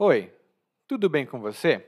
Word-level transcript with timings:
Oi, 0.00 0.28
tudo 0.88 1.08
bem 1.08 1.24
com 1.24 1.40
você? 1.40 1.80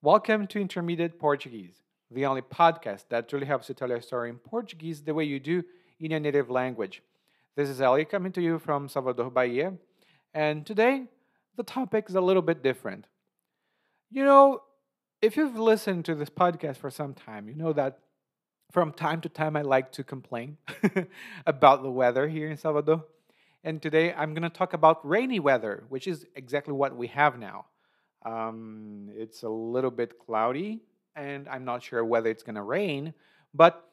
Welcome 0.00 0.46
to 0.46 0.58
Intermediate 0.58 1.18
Portuguese, 1.18 1.82
the 2.10 2.24
only 2.24 2.40
podcast 2.40 3.04
that 3.10 3.28
truly 3.28 3.44
helps 3.44 3.68
you 3.68 3.74
tell 3.74 3.90
your 3.90 4.00
story 4.00 4.30
in 4.30 4.38
Portuguese 4.38 5.02
the 5.02 5.12
way 5.12 5.22
you 5.22 5.38
do 5.38 5.62
in 6.00 6.12
your 6.12 6.20
native 6.20 6.48
language. 6.48 7.02
This 7.54 7.68
is 7.68 7.82
Ellie 7.82 8.06
coming 8.06 8.32
to 8.32 8.40
you 8.40 8.58
from 8.58 8.88
Salvador, 8.88 9.30
Bahia, 9.30 9.74
and 10.32 10.64
today 10.64 11.04
the 11.54 11.62
topic 11.62 12.06
is 12.08 12.14
a 12.14 12.20
little 12.22 12.40
bit 12.40 12.62
different. 12.62 13.06
You 14.10 14.24
know, 14.24 14.62
if 15.20 15.36
you've 15.36 15.58
listened 15.58 16.06
to 16.06 16.14
this 16.14 16.30
podcast 16.30 16.78
for 16.78 16.90
some 16.90 17.12
time, 17.12 17.46
you 17.46 17.54
know 17.54 17.74
that 17.74 17.98
from 18.70 18.90
time 18.90 19.20
to 19.20 19.28
time 19.28 19.54
I 19.54 19.60
like 19.60 19.92
to 19.92 20.02
complain 20.02 20.56
about 21.46 21.82
the 21.82 21.90
weather 21.90 22.26
here 22.26 22.48
in 22.48 22.56
Salvador. 22.56 23.04
And 23.64 23.80
today 23.80 24.12
I'm 24.12 24.34
going 24.34 24.42
to 24.42 24.50
talk 24.50 24.72
about 24.72 25.08
rainy 25.08 25.38
weather, 25.38 25.84
which 25.88 26.08
is 26.08 26.26
exactly 26.34 26.74
what 26.74 26.96
we 26.96 27.06
have 27.08 27.38
now. 27.38 27.66
Um, 28.24 29.08
it's 29.14 29.44
a 29.44 29.48
little 29.48 29.90
bit 29.90 30.18
cloudy, 30.18 30.80
and 31.14 31.48
I'm 31.48 31.64
not 31.64 31.82
sure 31.82 32.04
whether 32.04 32.28
it's 32.28 32.42
going 32.42 32.56
to 32.56 32.62
rain, 32.62 33.14
but 33.54 33.88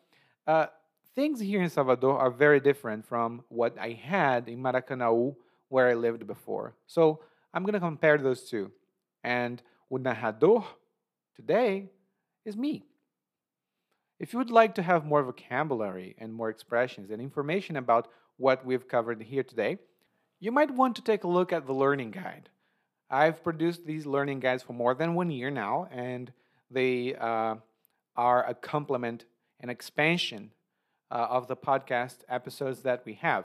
uh, 0.48 0.68
things 1.14 1.40
here 1.40 1.62
in 1.62 1.70
Salvador 1.70 2.18
are 2.18 2.32
very 2.32 2.60
different 2.60 3.06
from 3.06 3.44
what 3.50 3.78
I 3.78 3.92
had 3.92 4.48
in 4.48 4.60
Maracanaú, 4.60 5.36
where 5.68 5.88
I 5.90 5.94
lived 5.94 6.26
before. 6.26 6.74
So 6.88 7.20
I'm 7.54 7.64
going 7.64 7.74
to 7.74 7.80
compare 7.80 8.18
those 8.18 8.50
two. 8.50 8.72
And 9.24 9.62
o 9.92 9.98
narrador 9.98 10.66
today 11.36 11.90
is 12.44 12.58
me. 12.58 12.86
If 14.20 14.34
you 14.34 14.40
would 14.40 14.50
like 14.50 14.74
to 14.76 14.82
have 14.82 15.06
more 15.06 15.24
vocabulary 15.24 16.16
and 16.18 16.34
more 16.34 16.50
expressions 16.50 17.12
and 17.12 17.22
information 17.22 17.78
about 17.78 18.10
what 18.40 18.66
we've 18.66 18.88
covered 18.88 19.22
here 19.22 19.44
today, 19.44 19.78
you 20.40 20.52
might 20.52 20.72
want 20.72 20.96
to 20.96 21.04
take 21.04 21.26
a 21.26 21.28
look 21.28 21.52
at 21.52 21.68
the 21.68 21.74
learning 21.74 22.12
guide. 22.12 22.48
I've 23.10 23.44
produced 23.44 23.86
these 23.86 24.06
learning 24.06 24.40
guides 24.40 24.64
for 24.64 24.72
more 24.74 24.94
than 24.96 25.14
one 25.14 25.30
year 25.30 25.52
now, 25.52 25.90
and 25.92 26.32
they 26.72 27.16
uh, 27.16 27.56
are 28.16 28.48
a 28.48 28.54
complement 28.54 29.26
and 29.60 29.70
expansion 29.70 30.52
uh, 31.12 31.28
of 31.30 31.48
the 31.48 31.58
podcast 31.58 32.20
episodes 32.30 32.84
that 32.84 33.02
we 33.06 33.16
have. 33.16 33.44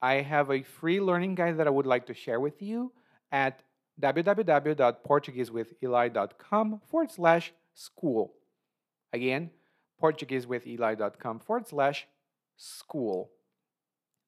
I 0.00 0.14
have 0.16 0.50
a 0.50 0.62
free 0.62 1.00
learning 1.00 1.34
guide 1.34 1.58
that 1.58 1.66
I 1.66 1.70
would 1.70 1.86
like 1.86 2.06
to 2.06 2.14
share 2.14 2.38
with 2.38 2.62
you 2.62 2.92
at 3.32 3.64
www.portuguesewitheli.com 4.00 6.80
forward 6.86 7.10
slash 7.10 7.52
school. 7.74 8.34
Again, 9.12 9.50
portuguesewitheli.com 10.00 11.40
forward 11.40 11.66
slash 11.66 12.06
school. 12.56 13.32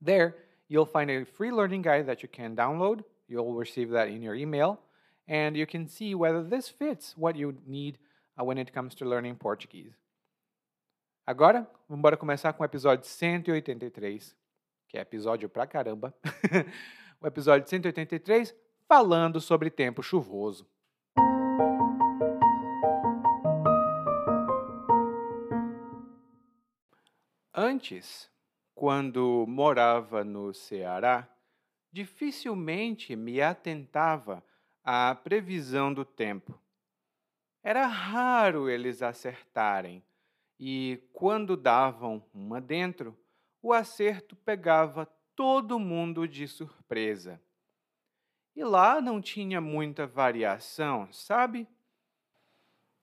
There, 0.01 0.37
you'll 0.69 0.87
find 0.87 1.11
a 1.11 1.25
free 1.25 1.51
learning 1.51 1.83
guide 1.83 2.07
that 2.07 2.23
you 2.23 2.29
can 2.29 2.55
download. 2.55 3.03
You'll 3.29 3.55
receive 3.55 3.91
that 3.91 4.09
in 4.09 4.23
your 4.23 4.35
email, 4.35 4.79
and 5.27 5.57
you 5.57 5.67
can 5.67 5.89
see 5.89 6.15
whether 6.15 6.43
this 6.43 6.69
fits 6.69 7.15
what 7.17 7.37
you 7.37 7.57
need 7.67 7.99
uh, 8.39 8.45
when 8.45 8.59
it 8.59 8.73
comes 8.73 8.95
to 8.97 9.05
learning 9.05 9.37
Portuguese. 9.37 9.97
Agora, 11.27 11.69
vamos 11.89 12.19
começar 12.19 12.53
com 12.53 12.63
o 12.63 12.67
episódio 12.67 13.05
183, 13.05 14.37
que 14.89 14.97
é 14.97 15.01
episódio 15.01 15.49
pra 15.49 15.67
caramba. 15.67 16.15
o 17.21 17.27
episódio 17.27 17.69
183 17.69 18.55
falando 18.87 19.41
sobre 19.41 19.69
tempo 19.69 20.03
chuvoso. 20.03 20.65
Antes, 27.53 28.31
quando 28.77 29.47
morava 29.49 30.23
no 30.23 30.53
Ceará, 30.53 31.27
dificilmente 31.91 33.17
me 33.17 33.41
atentava 33.41 34.45
à 34.85 35.15
previsão 35.15 35.93
do 35.95 36.05
tempo. 36.05 36.61
Era 37.63 37.87
raro 37.87 38.69
eles 38.69 39.03
acertarem, 39.03 40.05
e 40.61 41.03
quando 41.15 41.57
davam 41.57 42.23
uma 42.35 42.61
dentro, 42.61 43.19
o 43.63 43.73
acerto 43.73 44.37
pegava 44.37 45.07
todo 45.35 45.79
mundo 45.79 46.29
de 46.29 46.47
surpresa. 46.47 47.41
E 48.55 48.63
lá 48.63 49.01
não 49.01 49.23
tinha 49.23 49.59
muita 49.59 50.07
variação, 50.07 51.11
sabe? 51.11 51.67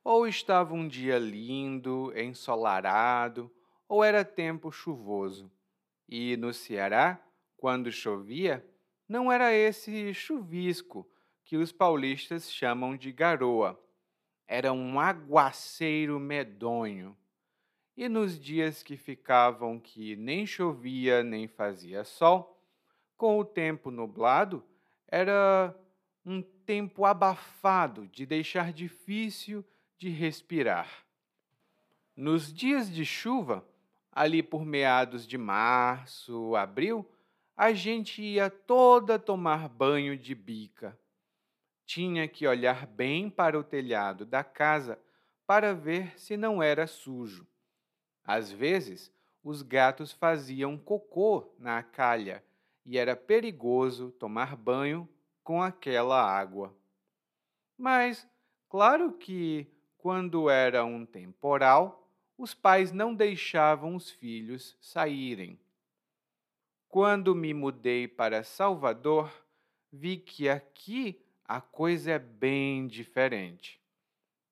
Ou 0.03 0.27
estava 0.27 0.75
um 0.75 0.87
dia 0.87 1.17
lindo, 1.17 2.13
ensolarado, 2.15 3.51
ou 3.87 4.03
era 4.03 4.23
tempo 4.23 4.71
chuvoso. 4.71 5.51
E 6.15 6.37
no 6.37 6.53
Ceará, 6.53 7.19
quando 7.57 7.91
chovia, 7.91 8.63
não 9.09 9.31
era 9.31 9.51
esse 9.51 10.13
chuvisco 10.13 11.09
que 11.43 11.57
os 11.57 11.71
paulistas 11.71 12.51
chamam 12.53 12.95
de 12.95 13.11
garoa. 13.11 13.83
Era 14.47 14.71
um 14.71 14.99
aguaceiro 14.99 16.19
medonho. 16.19 17.17
E 17.97 18.07
nos 18.07 18.39
dias 18.39 18.83
que 18.83 18.95
ficavam 18.95 19.79
que 19.79 20.15
nem 20.15 20.45
chovia 20.45 21.23
nem 21.23 21.47
fazia 21.47 22.03
sol, 22.03 22.63
com 23.17 23.39
o 23.39 23.43
tempo 23.43 23.89
nublado, 23.89 24.63
era 25.07 25.75
um 26.23 26.43
tempo 26.43 27.05
abafado 27.05 28.07
de 28.07 28.23
deixar 28.23 28.71
difícil 28.71 29.65
de 29.97 30.09
respirar. 30.09 31.07
Nos 32.15 32.53
dias 32.53 32.93
de 32.93 33.03
chuva, 33.03 33.67
ali 34.13 34.43
por 34.43 34.63
meados 34.63 35.25
de 35.27 35.37
março, 35.37 36.55
abril, 36.55 37.05
a 37.55 37.73
gente 37.73 38.21
ia 38.21 38.49
toda 38.49 39.17
tomar 39.17 39.67
banho 39.67 40.17
de 40.17 40.35
bica. 40.35 40.97
Tinha 41.85 42.27
que 42.27 42.47
olhar 42.47 42.85
bem 42.85 43.29
para 43.29 43.57
o 43.59 43.63
telhado 43.63 44.25
da 44.25 44.43
casa 44.43 44.99
para 45.45 45.73
ver 45.73 46.17
se 46.19 46.37
não 46.37 46.61
era 46.61 46.87
sujo. 46.87 47.47
Às 48.23 48.51
vezes, 48.51 49.11
os 49.43 49.61
gatos 49.61 50.11
faziam 50.11 50.77
cocô 50.77 51.53
na 51.59 51.83
calha 51.83 52.43
e 52.85 52.97
era 52.97 53.15
perigoso 53.15 54.11
tomar 54.11 54.55
banho 54.55 55.07
com 55.43 55.61
aquela 55.61 56.21
água. 56.23 56.73
Mas, 57.77 58.27
claro 58.69 59.11
que, 59.11 59.67
quando 59.97 60.49
era 60.49 60.85
um 60.85 61.05
temporal, 61.05 62.02
os 62.37 62.53
pais 62.53 62.91
não 62.91 63.13
deixavam 63.13 63.95
os 63.95 64.09
filhos 64.09 64.77
saírem. 64.79 65.59
Quando 66.87 67.35
me 67.35 67.53
mudei 67.53 68.07
para 68.07 68.43
Salvador, 68.43 69.31
vi 69.91 70.17
que 70.17 70.47
aqui 70.47 71.19
a 71.45 71.59
coisa 71.59 72.11
é 72.11 72.19
bem 72.19 72.87
diferente. 72.87 73.81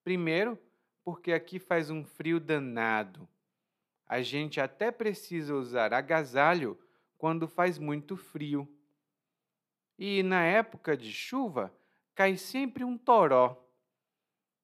Primeiro, 0.04 0.58
porque 1.04 1.32
aqui 1.32 1.60
faz 1.60 1.90
um 1.90 2.04
frio 2.04 2.40
danado. 2.40 3.28
A 4.08 4.22
gente 4.22 4.60
até 4.60 4.92
precisa 4.92 5.56
usar 5.56 5.94
agasalho 5.94 6.78
quando 7.18 7.48
faz 7.48 7.78
muito 7.78 8.18
frio. 8.18 8.68
E 9.98 10.24
na 10.24 10.44
época 10.44 10.98
de 10.98 11.12
chuva, 11.14 11.74
cai 12.16 12.36
sempre 12.36 12.84
um 12.84 12.98
toró. 12.98 13.64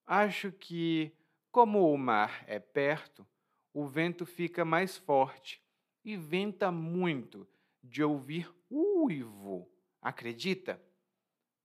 Acho 0.05 0.51
que, 0.51 1.11
como 1.57 1.91
o 1.91 1.97
mar 1.97 2.43
é 2.45 2.59
perto, 2.59 3.25
o 3.73 3.83
vento 3.83 4.27
fica 4.27 4.63
mais 4.63 4.95
forte 4.95 5.59
e 6.05 6.15
venta 6.15 6.71
muito 6.71 7.47
de 7.81 8.03
ouvir 8.03 8.53
uivo. 8.69 9.67
Acredita? 9.99 10.79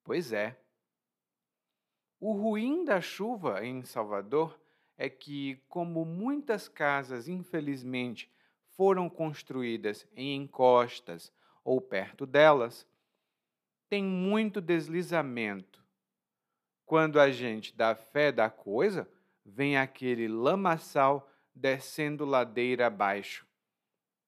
Pois 0.03 0.33
é. 0.33 0.59
O 2.19 2.33
ruim 2.33 2.87
da 2.87 3.03
chuva 3.03 3.67
em 3.67 3.85
Salvador 3.85 4.59
é 4.97 5.11
que, 5.11 5.57
como 5.69 6.07
muitas 6.07 6.69
casas, 6.69 7.29
infelizmente, 7.29 8.33
foram 8.71 9.11
construídas 9.11 10.09
em 10.17 10.35
encostas 10.37 11.31
ou 11.63 11.83
perto 11.83 12.25
delas, 12.25 12.89
tem 13.91 14.03
muito 14.03 14.59
deslizamento. 14.59 15.85
Quando 16.87 17.21
a 17.21 17.31
gente 17.31 17.77
dá 17.77 17.95
fé 17.95 18.33
da 18.33 18.49
coisa, 18.49 19.07
vem 19.45 19.77
aquele 19.77 20.29
lamaçal 20.29 21.31
descendo 21.55 22.25
ladeira 22.25 22.87
abaixo. 22.87 23.47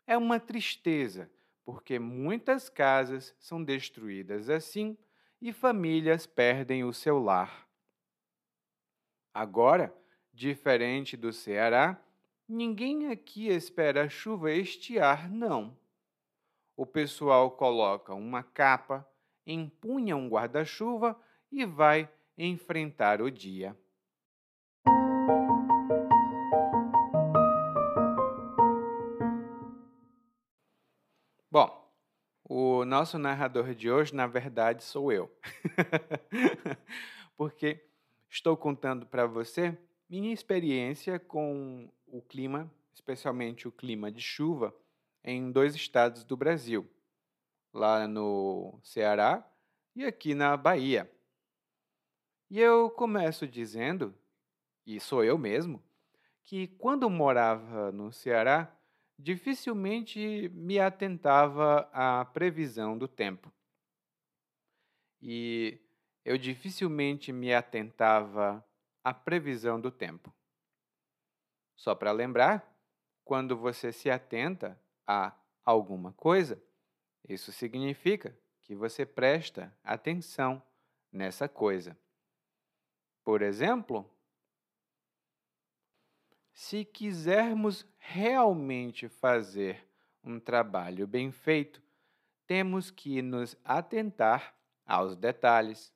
É 0.07 0.17
uma 0.17 0.39
tristeza, 0.39 1.31
porque 1.65 1.99
muitas 1.99 2.69
casas 2.69 3.35
são 3.39 3.63
destruídas 3.63 4.51
assim 4.51 4.97
e 5.41 5.53
famílias 5.53 6.27
perdem 6.27 6.85
o 6.85 6.93
seu 6.93 7.19
lar. 7.19 7.67
Agora, 9.33 9.95
diferente 10.33 11.17
do 11.17 11.33
Ceará, 11.33 12.01
Ninguém 12.47 13.07
aqui 13.07 13.49
espera 13.49 14.05
a 14.05 14.09
chuva 14.09 14.53
estiar, 14.53 15.31
não. 15.31 15.75
O 16.77 16.85
pessoal 16.85 17.51
coloca 17.51 18.13
uma 18.13 18.43
capa, 18.43 19.09
empunha 19.47 20.15
um 20.15 20.29
guarda-chuva 20.29 21.19
e 21.51 21.65
vai 21.65 22.07
enfrentar 22.37 23.23
o 23.23 23.31
dia. 23.31 23.75
O 32.47 32.85
nosso 32.85 33.19
narrador 33.19 33.75
de 33.75 33.91
hoje, 33.91 34.15
na 34.15 34.27
verdade, 34.27 34.85
sou 34.85 35.11
eu. 35.11 35.35
Porque 37.39 37.83
estou 38.29 38.55
contando 38.55 39.07
para 39.07 39.27
você 39.27 39.79
minha 40.11 40.31
experiência 40.31 41.19
com 41.19 41.91
o 42.07 42.21
clima, 42.21 42.71
especialmente 42.93 43.67
o 43.67 43.73
clima 43.73 44.13
de 44.13 44.21
chuva, 44.21 44.77
em 45.25 45.51
dois 45.51 45.75
estados 45.75 46.23
do 46.23 46.37
Brasil, 46.37 46.87
lá 47.73 48.07
no 48.07 48.79
Ceará 48.83 49.43
e 49.97 50.05
aqui 50.05 50.35
na 50.35 50.55
Bahia. 50.55 51.11
E 52.51 52.61
eu 52.61 52.91
começo 52.91 53.49
dizendo, 53.49 54.15
e 54.87 55.01
sou 55.01 55.25
eu 55.25 55.39
mesmo, 55.39 55.83
que 56.43 56.69
quando 56.69 57.09
morava 57.09 57.91
no 57.91 58.13
Ceará, 58.13 58.71
dificilmente 59.19 60.49
me 60.51 60.79
atentava 60.79 61.89
à 61.93 62.25
previsão 62.25 62.97
do 62.97 63.09
tempo. 63.09 63.53
E 65.21 65.81
eu 66.25 66.37
dificilmente 66.37 67.33
me 67.33 67.53
atentava 67.53 68.65
à 69.03 69.13
previsão 69.13 69.81
do 69.81 69.91
tempo. 69.91 70.35
Só 71.77 71.95
para 71.95 72.13
lembrar, 72.13 72.75
quando 73.25 73.57
você 73.57 73.93
se 73.93 74.11
atenta 74.11 74.81
a 75.07 75.35
alguma 75.65 76.13
coisa, 76.13 76.63
isso 77.29 77.53
significa 77.53 78.37
que 78.61 78.75
você 78.75 79.05
presta 79.05 79.75
atenção 79.83 80.63
nessa 81.13 81.49
coisa. 81.49 81.97
Por 83.23 83.43
exemplo, 83.43 84.11
se 86.55 86.85
quisermos 86.85 87.85
realmente 87.99 89.09
fazer 89.09 89.85
um 90.23 90.39
trabalho 90.39 91.05
bem 91.05 91.33
feito, 91.33 91.83
temos 92.47 92.93
que 92.93 93.21
nos 93.21 93.57
atentar 93.65 94.55
aos 94.87 95.17
detalhes. 95.17 95.93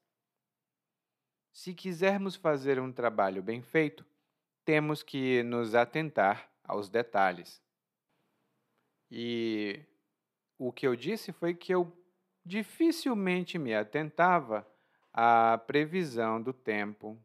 Se 1.53 1.73
quisermos 1.73 2.35
fazer 2.35 2.81
um 2.81 2.93
trabalho 2.93 3.41
bem 3.41 3.63
feito, 3.63 4.05
temos 4.65 5.03
que 5.03 5.43
nos 5.45 5.77
atentar 5.77 6.51
aos 6.65 6.89
detalhes. 6.89 7.63
E 9.11 9.81
o 10.59 10.73
que 10.73 10.87
eu 10.87 10.97
disse 10.97 11.33
foi 11.33 11.55
que 11.55 11.73
eu 11.73 11.97
dificilmente 12.45 13.59
me 13.59 13.75
atentava 13.75 14.67
à 15.13 15.57
previsão 15.57 16.43
do 16.43 16.53
tempo 16.53 17.19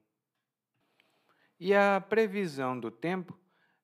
e 1.59 1.73
a 1.73 2.01
previsão 2.01 2.79
do 2.79 2.91
tempo 2.91 3.37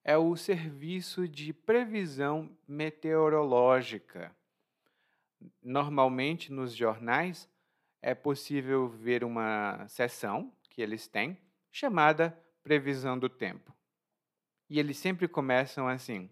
é 0.03 0.17
o 0.17 0.35
serviço 0.35 1.27
de 1.27 1.53
previsão 1.53 2.49
meteorológica. 2.67 4.35
Normalmente, 5.61 6.51
nos 6.51 6.73
jornais, 6.73 7.49
é 8.01 8.15
possível 8.15 8.87
ver 8.87 9.23
uma 9.23 9.87
seção 9.87 10.53
que 10.69 10.81
eles 10.81 11.07
têm 11.07 11.37
chamada 11.71 12.37
Previsão 12.63 13.17
do 13.17 13.29
Tempo. 13.29 13.73
E 14.69 14.79
eles 14.79 14.97
sempre 14.97 15.27
começam 15.27 15.87
assim: 15.87 16.29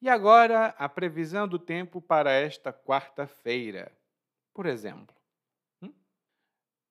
E 0.00 0.08
agora 0.08 0.68
a 0.78 0.88
previsão 0.88 1.46
do 1.46 1.58
tempo 1.58 2.00
para 2.00 2.32
esta 2.32 2.72
quarta-feira, 2.72 3.92
por 4.52 4.66
exemplo. 4.66 5.14
Hum? 5.82 5.92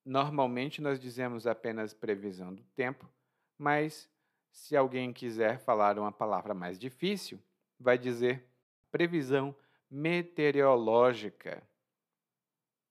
Normalmente 0.03 0.81
nós 0.81 0.99
dizemos 0.99 1.45
apenas 1.47 1.93
previsão 1.93 2.53
do 2.53 2.63
tempo 2.75 3.09
mas 3.57 4.09
se 4.51 4.75
alguém 4.75 5.11
quiser 5.11 5.59
falar 5.59 5.99
uma 5.99 6.11
palavra 6.11 6.53
mais 6.53 6.79
difícil, 6.79 7.41
vai 7.79 7.97
dizer 7.97 8.47
previsão 8.89 9.55
meteorológica, 9.89 11.61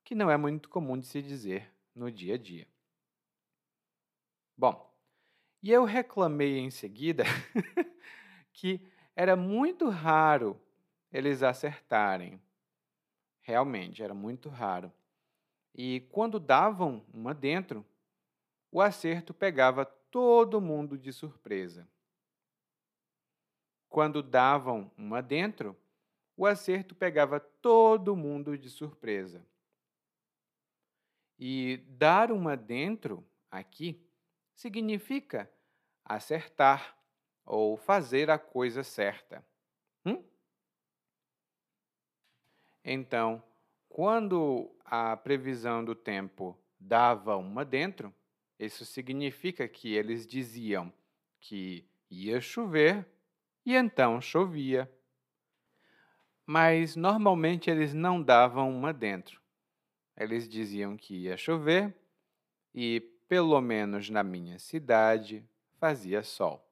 que 0.05 0.15
não 0.15 0.31
é 0.31 0.37
muito 0.37 0.69
comum 0.69 0.99
de 0.99 1.07
se 1.07 1.23
dizer 1.23 1.73
no 1.95 2.11
dia 2.11 2.35
a 2.35 2.39
dia. 2.39 2.69
Bom, 4.57 4.95
e 5.63 5.71
eu 5.71 5.85
reclamei 5.85 6.59
em 6.59 6.71
seguida 6.71 7.25
que 8.53 8.87
era 9.17 9.35
muito 9.35 9.89
raro 9.89 10.61
eles 11.11 11.43
acertarem. 11.43 12.41
Realmente, 13.41 14.03
era 14.03 14.13
muito 14.13 14.49
raro. 14.49 14.93
E 15.75 16.01
quando 16.13 16.39
davam 16.39 17.05
uma 17.13 17.33
dentro, 17.33 17.85
o 18.71 18.81
acerto 18.81 19.33
pegava 19.33 19.87
todo 20.15 20.61
mundo 20.61 20.97
de 20.97 21.13
surpresa. 21.13 21.89
Quando 23.89 24.23
davam 24.23 24.89
uma 24.97 25.21
dentro, 25.21 25.77
o 26.37 26.47
acerto 26.47 26.95
pegava 26.95 27.41
todo 27.41 28.15
mundo 28.15 28.57
de 28.57 28.71
surpresa. 28.71 29.45
E 31.37 31.79
dar 31.89 32.31
uma 32.31 32.57
dentro 32.57 33.27
aqui 33.51 34.09
significa 34.55 35.51
acertar 36.05 36.97
ou 37.45 37.77
fazer 37.77 38.31
a 38.31 38.39
coisa 38.39 38.85
certa. 38.85 39.45
Hum? 40.07 40.23
Então, 42.85 43.43
quando 43.89 44.71
a 44.85 45.17
previsão 45.17 45.85
do 45.85 45.97
tempo 45.97 46.57
dava 46.79 47.37
uma 47.37 47.65
dentro, 47.65 48.15
isso 48.59 48.85
significa 48.85 49.67
que 49.67 49.95
eles 49.95 50.27
diziam 50.27 50.93
que 51.41 51.87
ia 52.11 52.41
chover 52.41 53.07
e 53.65 53.75
então 53.75 54.21
chovia. 54.21 54.91
Mas 56.47 56.95
normalmente 56.95 57.71
eles 57.71 57.95
não 57.95 58.23
davam 58.23 58.71
uma 58.71 58.93
dentro. 58.93 59.41
Eles 60.17 60.49
diziam 60.49 60.97
que 60.97 61.15
ia 61.15 61.37
chover 61.37 61.95
e, 62.75 63.01
pelo 63.29 63.61
menos 63.61 64.11
na 64.11 64.23
minha 64.23 64.59
cidade, 64.59 65.45
fazia 65.79 66.23
sol. 66.23 66.65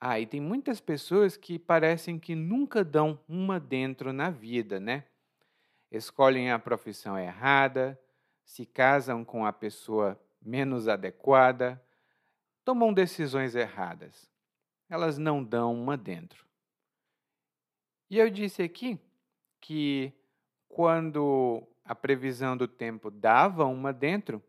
Ah, 0.00 0.18
e 0.18 0.26
tem 0.26 0.40
muitas 0.40 0.80
pessoas 0.80 1.36
que 1.36 1.58
parecem 1.58 2.18
que 2.18 2.34
nunca 2.34 2.82
dão 2.84 3.20
uma 3.28 3.60
dentro 3.60 4.12
na 4.12 4.30
vida, 4.30 4.80
né? 4.80 5.04
Escolhem 5.90 6.50
a 6.50 6.58
profissão 6.58 7.16
errada, 7.18 8.00
se 8.44 8.66
casam 8.66 9.24
com 9.24 9.46
a 9.46 9.52
pessoa 9.52 10.20
menos 10.40 10.88
adequada, 10.88 11.82
tomam 12.64 12.92
decisões 12.92 13.54
erradas. 13.54 14.30
Elas 14.88 15.18
não 15.18 15.42
dão 15.42 15.74
uma 15.74 15.96
dentro. 15.96 16.44
E 18.10 18.18
eu 18.18 18.28
disse 18.28 18.62
aqui 18.62 19.00
que 19.60 20.12
quando 20.68 21.66
a 21.84 21.94
previsão 21.94 22.56
do 22.56 22.68
tempo 22.68 23.10
dava 23.10 23.64
uma 23.64 23.92
dentro, 23.92 24.42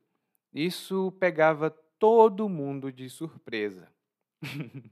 isso 0.53 1.11
pegava 1.19 1.69
todo 1.69 2.49
mundo 2.49 2.91
de 2.91 3.09
surpresa. 3.09 3.89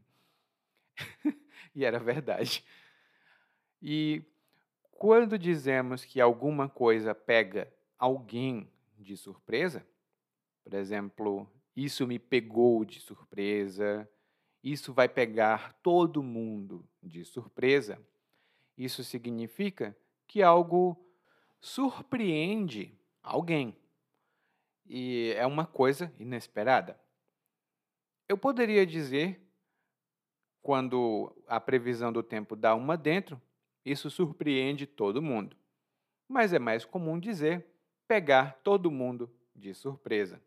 e 1.76 1.84
era 1.84 2.00
verdade. 2.00 2.64
E 3.82 4.24
quando 4.92 5.38
dizemos 5.38 6.06
que 6.06 6.22
alguma 6.22 6.70
coisa 6.70 7.14
pega 7.14 7.72
alguém 7.98 8.70
de 9.02 9.18
surpresa. 9.18 9.86
Por 10.64 10.74
exemplo, 10.74 11.50
isso 11.76 12.06
me 12.06 12.20
pegou 12.20 12.86
de 12.86 13.00
surpresa, 13.00 14.10
isso 14.64 14.94
vai 14.94 15.10
pegar 15.10 15.74
todo 15.82 16.22
mundo 16.22 16.88
de 17.02 17.26
surpresa. 17.26 18.00
Isso 18.78 19.04
significa 19.04 19.96
que 20.28 20.42
algo 20.42 20.98
surpreende 21.60 22.98
alguém 23.22 23.76
e 24.94 25.34
é 25.38 25.46
uma 25.46 25.66
coisa 25.66 26.14
inesperada. 26.20 27.00
Eu 28.28 28.38
poderia 28.38 28.86
dizer, 28.86 29.42
quando 30.62 31.34
a 31.48 31.62
previsão 31.62 32.12
do 32.12 32.22
tempo 32.22 32.58
dá 32.58 32.76
uma 32.76 32.98
dentro, 32.98 33.42
isso 33.86 34.10
surpreende 34.10 34.86
todo 34.86 35.22
mundo. 35.22 35.56
Mas 36.28 36.52
é 36.52 36.60
mais 36.60 36.84
comum 36.84 37.18
dizer 37.18 37.66
pegar 38.12 38.60
todo 38.62 38.92
mundo 38.92 39.34
de 39.56 39.74
surpresa. 39.74 40.44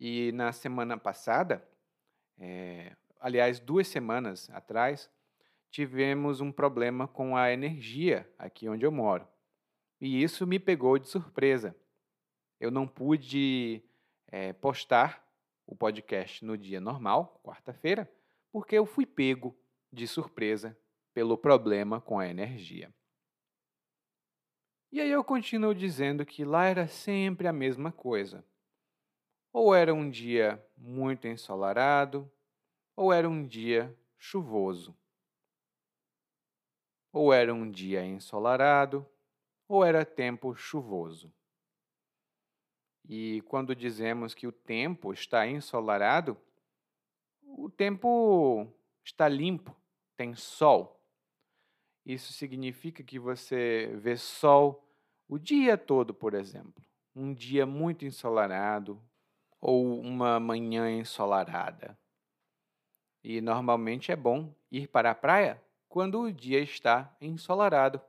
E 0.00 0.32
na 0.32 0.50
semana 0.50 0.98
passada, 0.98 1.64
é, 2.36 2.96
aliás, 3.20 3.60
duas 3.60 3.86
semanas 3.86 4.50
atrás, 4.50 5.08
tivemos 5.70 6.40
um 6.40 6.50
problema 6.50 7.06
com 7.06 7.36
a 7.36 7.52
energia 7.52 8.28
aqui 8.36 8.68
onde 8.68 8.84
eu 8.84 8.90
moro. 8.90 9.28
E 10.00 10.20
isso 10.20 10.44
me 10.44 10.58
pegou 10.58 10.98
de 10.98 11.08
surpresa. 11.08 11.72
Eu 12.58 12.72
não 12.72 12.84
pude 12.84 13.80
é, 14.26 14.52
postar 14.52 15.24
o 15.64 15.76
podcast 15.76 16.44
no 16.44 16.58
dia 16.58 16.80
normal, 16.80 17.40
quarta-feira, 17.44 18.12
porque 18.50 18.76
eu 18.76 18.84
fui 18.84 19.06
pego 19.06 19.56
de 19.92 20.08
surpresa 20.08 20.76
pelo 21.14 21.38
problema 21.38 22.00
com 22.00 22.18
a 22.18 22.26
energia. 22.26 22.92
E 24.90 25.00
aí 25.00 25.10
eu 25.10 25.22
continuo 25.22 25.74
dizendo 25.74 26.24
que 26.24 26.44
lá 26.44 26.66
era 26.66 26.86
sempre 26.88 27.46
a 27.46 27.52
mesma 27.52 27.92
coisa. 27.92 28.44
Ou 29.52 29.74
era 29.74 29.92
um 29.92 30.08
dia 30.08 30.64
muito 30.76 31.26
ensolarado, 31.26 32.30
ou 32.96 33.12
era 33.12 33.28
um 33.28 33.46
dia 33.46 33.94
chuvoso. 34.16 34.96
ou 37.12 37.32
era 37.32 37.52
um 37.52 37.70
dia 37.70 38.04
ensolarado, 38.04 39.06
ou 39.66 39.84
era 39.84 40.04
tempo 40.04 40.54
chuvoso. 40.54 41.32
E 43.08 43.42
quando 43.42 43.74
dizemos 43.74 44.34
que 44.34 44.46
o 44.46 44.52
tempo 44.52 45.12
está 45.12 45.46
ensolarado, 45.46 46.36
o 47.42 47.70
tempo 47.70 48.70
está 49.02 49.26
limpo, 49.28 49.74
tem 50.16 50.34
sol. 50.34 50.97
Isso 52.08 52.32
significa 52.32 53.02
que 53.02 53.18
você 53.18 53.92
vê 53.96 54.16
sol 54.16 54.82
o 55.28 55.38
dia 55.38 55.76
todo, 55.76 56.14
por 56.14 56.32
exemplo. 56.32 56.82
Um 57.14 57.34
dia 57.34 57.66
muito 57.66 58.06
ensolarado 58.06 58.98
ou 59.60 60.00
uma 60.00 60.40
manhã 60.40 60.90
ensolarada. 60.90 61.98
E 63.22 63.42
normalmente 63.42 64.10
é 64.10 64.16
bom 64.16 64.54
ir 64.70 64.88
para 64.88 65.10
a 65.10 65.14
praia 65.14 65.62
quando 65.86 66.22
o 66.22 66.32
dia 66.32 66.60
está 66.60 67.14
ensolarado. 67.20 68.00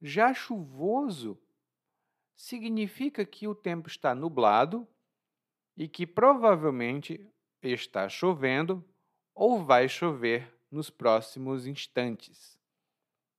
Já 0.00 0.32
chuvoso 0.32 1.38
significa 2.34 3.22
que 3.26 3.46
o 3.46 3.54
tempo 3.54 3.86
está 3.86 4.14
nublado 4.14 4.88
e 5.76 5.86
que 5.86 6.06
provavelmente 6.06 7.30
está 7.62 8.08
chovendo 8.08 8.82
ou 9.34 9.62
vai 9.62 9.90
chover 9.90 10.55
nos 10.70 10.90
próximos 10.90 11.66
instantes, 11.66 12.58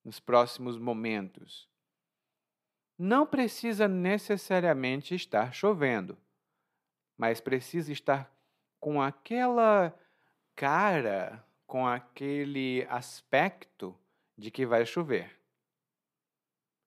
nos 0.03 0.19
próximos 0.19 0.77
momentos. 0.77 1.69
Não 2.97 3.27
precisa 3.27 3.87
necessariamente 3.87 5.13
estar 5.13 5.53
chovendo, 5.53 6.17
mas 7.17 7.39
precisa 7.39 7.91
estar 7.91 8.31
com 8.79 9.01
aquela 9.01 9.97
cara, 10.55 11.45
com 11.65 11.85
aquele 11.85 12.87
aspecto 12.89 13.95
de 14.37 14.49
que 14.49 14.65
vai 14.65 14.85
chover. 14.85 15.37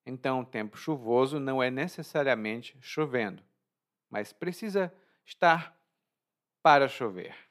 Então, 0.06 0.44
tempo 0.44 0.76
chuvoso 0.76 1.38
não 1.38 1.62
é 1.62 1.70
necessariamente 1.70 2.76
chovendo, 2.80 3.42
mas 4.08 4.32
precisa 4.32 4.92
estar 5.24 5.78
para 6.62 6.88
chover. 6.88 7.49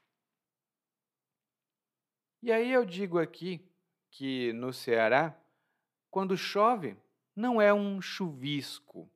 E 2.42 2.52
aí 2.52 2.72
eu 2.72 2.86
digo 2.86 3.20
aqui 3.20 3.62
que 4.10 4.54
no 4.54 4.72
Ceará, 4.72 5.38
quando 6.10 6.38
chove, 6.38 6.96
não 7.36 7.62
é 7.62 7.74
um 7.74 8.02
chuvisco, 8.02 9.10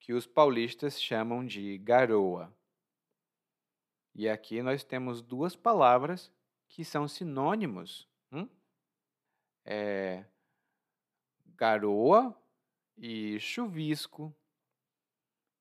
que 0.00 0.12
os 0.12 0.26
paulistas 0.26 1.00
chamam 1.00 1.44
de 1.44 1.78
garoa. 1.78 2.54
E 4.14 4.28
aqui 4.28 4.62
nós 4.62 4.84
temos 4.84 5.20
duas 5.20 5.56
palavras 5.56 6.32
que 6.68 6.84
são 6.84 7.08
sinônimos. 7.08 8.08
Hum? 8.32 8.48
É 9.64 10.24
garoa 11.56 12.36
e 12.96 13.38
chuvisco. 13.40 14.34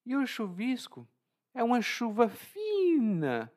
E 0.06 0.16
o 0.16 0.26
chuvisco 0.26 1.08
é 1.54 1.64
uma 1.64 1.82
chuva 1.82 2.30
fina, 2.30 3.52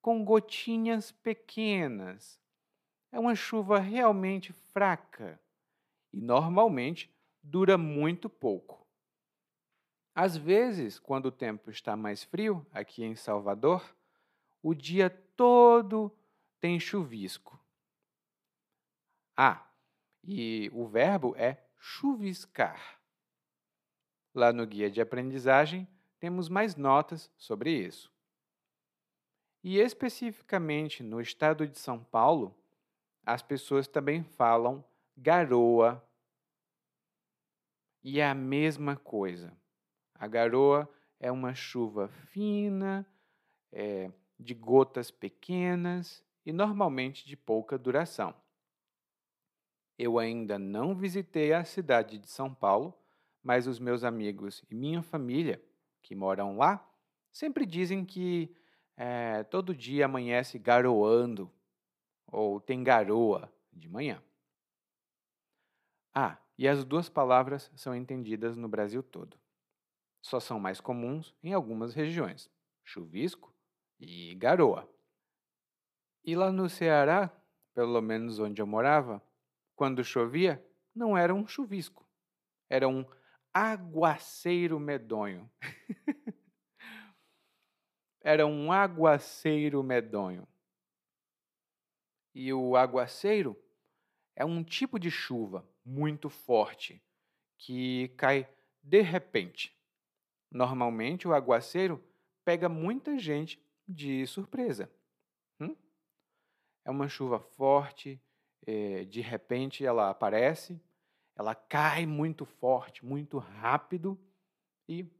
com 0.00 0.24
gotinhas 0.24 1.12
pequenas. 1.12 2.39
É 3.12 3.18
uma 3.18 3.34
chuva 3.34 3.78
realmente 3.78 4.52
fraca 4.52 5.40
e 6.12 6.20
normalmente 6.20 7.12
dura 7.42 7.76
muito 7.76 8.28
pouco. 8.28 8.86
Às 10.14 10.36
vezes, 10.36 10.98
quando 10.98 11.26
o 11.26 11.32
tempo 11.32 11.70
está 11.70 11.96
mais 11.96 12.22
frio, 12.22 12.66
aqui 12.72 13.04
em 13.04 13.14
Salvador, 13.14 13.96
o 14.62 14.74
dia 14.74 15.08
todo 15.36 16.14
tem 16.60 16.78
chuvisco. 16.78 17.58
Ah, 19.36 19.66
e 20.22 20.70
o 20.74 20.86
verbo 20.86 21.34
é 21.36 21.64
chuviscar. 21.78 23.00
Lá 24.34 24.52
no 24.52 24.66
guia 24.66 24.90
de 24.90 25.00
aprendizagem 25.00 25.88
temos 26.18 26.48
mais 26.48 26.76
notas 26.76 27.32
sobre 27.36 27.72
isso. 27.72 28.12
E 29.64 29.78
especificamente 29.78 31.02
no 31.02 31.20
estado 31.20 31.66
de 31.66 31.78
São 31.78 32.02
Paulo, 32.04 32.54
as 33.32 33.42
pessoas 33.42 33.86
também 33.86 34.22
falam 34.22 34.84
garoa. 35.16 36.04
E 38.02 38.18
é 38.18 38.26
a 38.26 38.34
mesma 38.34 38.96
coisa. 38.96 39.56
A 40.14 40.26
garoa 40.26 40.88
é 41.18 41.30
uma 41.30 41.54
chuva 41.54 42.08
fina, 42.08 43.06
é, 43.70 44.10
de 44.38 44.54
gotas 44.54 45.10
pequenas 45.10 46.24
e 46.44 46.52
normalmente 46.52 47.26
de 47.26 47.36
pouca 47.36 47.78
duração. 47.78 48.34
Eu 49.98 50.18
ainda 50.18 50.58
não 50.58 50.94
visitei 50.94 51.52
a 51.52 51.62
cidade 51.62 52.18
de 52.18 52.28
São 52.28 52.52
Paulo, 52.52 52.98
mas 53.42 53.66
os 53.66 53.78
meus 53.78 54.02
amigos 54.02 54.64
e 54.70 54.74
minha 54.74 55.02
família 55.02 55.62
que 56.02 56.14
moram 56.14 56.56
lá 56.56 56.84
sempre 57.30 57.64
dizem 57.64 58.04
que 58.04 58.54
é, 58.96 59.44
todo 59.44 59.74
dia 59.74 60.06
amanhece 60.06 60.58
garoando 60.58 61.50
ou 62.30 62.60
tem 62.60 62.82
garoa 62.82 63.52
de 63.72 63.88
manhã. 63.88 64.22
Ah, 66.14 66.38
e 66.58 66.68
as 66.68 66.84
duas 66.84 67.08
palavras 67.08 67.70
são 67.74 67.94
entendidas 67.94 68.56
no 68.56 68.68
Brasil 68.68 69.02
todo. 69.02 69.38
Só 70.22 70.38
são 70.38 70.60
mais 70.60 70.80
comuns 70.80 71.34
em 71.42 71.52
algumas 71.52 71.94
regiões: 71.94 72.50
chuvisco 72.84 73.54
e 73.98 74.34
garoa. 74.34 74.88
E 76.22 76.36
lá 76.36 76.52
no 76.52 76.68
Ceará, 76.68 77.32
pelo 77.74 78.00
menos 78.00 78.38
onde 78.38 78.60
eu 78.60 78.66
morava, 78.66 79.22
quando 79.74 80.04
chovia, 80.04 80.62
não 80.94 81.16
era 81.16 81.34
um 81.34 81.46
chuvisco, 81.46 82.06
era 82.68 82.86
um 82.86 83.04
aguaceiro 83.52 84.78
medonho. 84.78 85.50
Era 88.22 88.46
um 88.46 88.70
aguaceiro 88.70 89.82
medonho. 89.82 90.46
E 92.34 92.52
o 92.52 92.76
aguaceiro 92.76 93.56
é 94.36 94.44
um 94.44 94.62
tipo 94.62 94.98
de 94.98 95.10
chuva 95.10 95.68
muito 95.84 96.28
forte 96.28 97.02
que 97.58 98.08
cai 98.16 98.48
de 98.82 99.00
repente. 99.00 99.76
Normalmente, 100.50 101.28
o 101.28 101.34
aguaceiro 101.34 102.02
pega 102.44 102.68
muita 102.68 103.18
gente 103.18 103.62
de 103.86 104.26
surpresa. 104.26 104.90
Hum? 105.60 105.76
É 106.84 106.90
uma 106.90 107.08
chuva 107.08 107.38
forte, 107.38 108.20
eh, 108.66 109.04
de 109.04 109.20
repente 109.20 109.84
ela 109.84 110.10
aparece 110.10 110.80
ela 111.40 111.54
cai 111.54 112.04
muito 112.04 112.44
forte, 112.44 113.02
muito 113.02 113.38
rápido 113.38 114.20
e 114.86 115.10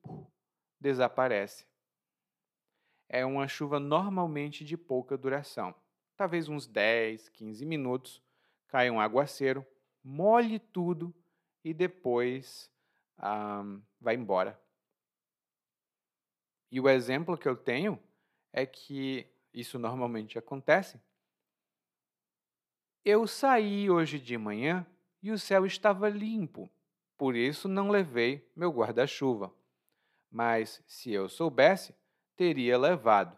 desaparece. 0.79 1.67
É 3.09 3.25
uma 3.25 3.49
chuva 3.49 3.81
normalmente 3.81 4.63
de 4.63 4.77
pouca 4.77 5.17
duração, 5.17 5.75
talvez 6.21 6.51
uns 6.51 6.67
10, 6.67 7.31
15 7.31 7.65
minutos. 7.65 8.23
Cai 8.69 8.91
um 8.91 9.01
aguaceiro, 9.01 9.67
molhe 10.05 10.59
tudo 10.59 11.15
e 11.65 11.73
depois 11.73 12.71
ah, 13.17 13.65
vai 13.99 14.17
embora. 14.17 14.61
E 16.71 16.79
o 16.79 16.91
exemplo 16.91 17.39
que 17.39 17.49
eu 17.49 17.57
tenho 17.57 17.99
é 18.53 18.67
que 18.67 19.27
isso 19.55 19.79
normalmente 19.79 20.39
acontece. 20.39 21.01
Eu 23.03 23.27
saí 23.27 23.89
hoje 23.89 24.19
de 24.19 24.37
manhã 24.37 24.87
e 25.23 25.31
o 25.31 25.39
céu 25.39 25.65
estava 25.65 26.11
limpo, 26.11 26.71
por 27.17 27.35
isso 27.35 27.67
não 27.67 27.89
levei 27.89 28.47
meu 28.55 28.71
guarda-chuva. 28.71 29.51
Mas 30.31 30.83
se 30.87 31.11
eu 31.11 31.31
soubesse, 31.31 31.95
teria 32.37 32.77
levado, 32.77 33.35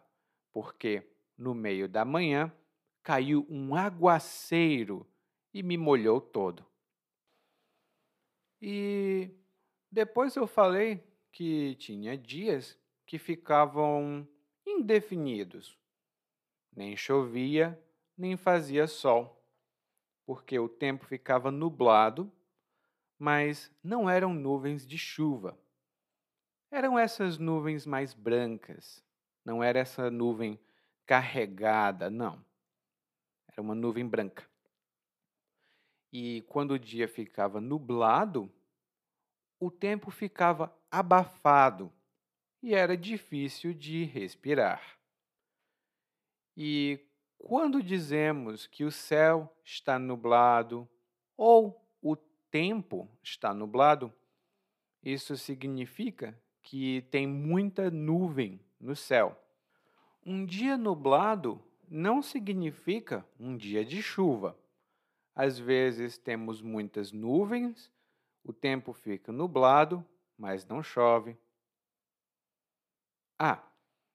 porque 0.50 1.08
no 1.38 1.54
meio 1.54 1.88
da 1.88 2.04
manhã 2.04 2.52
caiu 3.02 3.46
um 3.48 3.74
aguaceiro 3.74 5.06
e 5.52 5.62
me 5.62 5.76
molhou 5.76 6.20
todo. 6.20 6.64
E 8.60 9.30
depois 9.90 10.36
eu 10.36 10.46
falei 10.46 11.02
que 11.30 11.74
tinha 11.76 12.16
dias 12.16 12.78
que 13.06 13.18
ficavam 13.18 14.26
indefinidos. 14.66 15.78
Nem 16.74 16.96
chovia, 16.96 17.78
nem 18.16 18.36
fazia 18.36 18.86
sol 18.86 19.42
porque 20.26 20.58
o 20.58 20.68
tempo 20.68 21.04
ficava 21.04 21.50
nublado, 21.50 22.32
mas 23.18 23.70
não 23.82 24.08
eram 24.08 24.32
nuvens 24.32 24.86
de 24.86 24.96
chuva. 24.98 25.58
Eram 26.70 26.98
essas 26.98 27.38
nuvens 27.38 27.84
mais 27.84 28.14
brancas, 28.14 29.04
não 29.44 29.62
era 29.62 29.78
essa 29.78 30.10
nuvem 30.10 30.58
carregada, 31.04 32.08
não. 32.08 32.42
Era 33.52 33.62
uma 33.62 33.74
nuvem 33.74 34.06
branca. 34.06 34.48
E 36.12 36.42
quando 36.48 36.72
o 36.72 36.78
dia 36.78 37.08
ficava 37.08 37.60
nublado, 37.60 38.50
o 39.58 39.70
tempo 39.70 40.10
ficava 40.10 40.74
abafado 40.90 41.92
e 42.62 42.74
era 42.74 42.96
difícil 42.96 43.72
de 43.72 44.04
respirar. 44.04 44.98
E 46.56 47.00
quando 47.38 47.82
dizemos 47.82 48.66
que 48.66 48.84
o 48.84 48.92
céu 48.92 49.54
está 49.64 49.98
nublado 49.98 50.88
ou 51.36 51.84
o 52.00 52.14
tempo 52.50 53.08
está 53.22 53.54
nublado, 53.54 54.12
isso 55.02 55.36
significa 55.36 56.38
que 56.62 57.02
tem 57.10 57.26
muita 57.26 57.90
nuvem 57.90 58.60
no 58.78 58.94
céu. 58.94 59.36
Um 60.24 60.44
dia 60.46 60.76
nublado 60.76 61.62
não 61.92 62.22
significa 62.22 63.22
um 63.38 63.54
dia 63.54 63.84
de 63.84 64.02
chuva. 64.02 64.58
Às 65.34 65.58
vezes 65.58 66.16
temos 66.16 66.62
muitas 66.62 67.12
nuvens, 67.12 67.92
o 68.42 68.50
tempo 68.50 68.94
fica 68.94 69.30
nublado, 69.30 70.02
mas 70.38 70.66
não 70.66 70.82
chove. 70.82 71.36
Ah, 73.38 73.62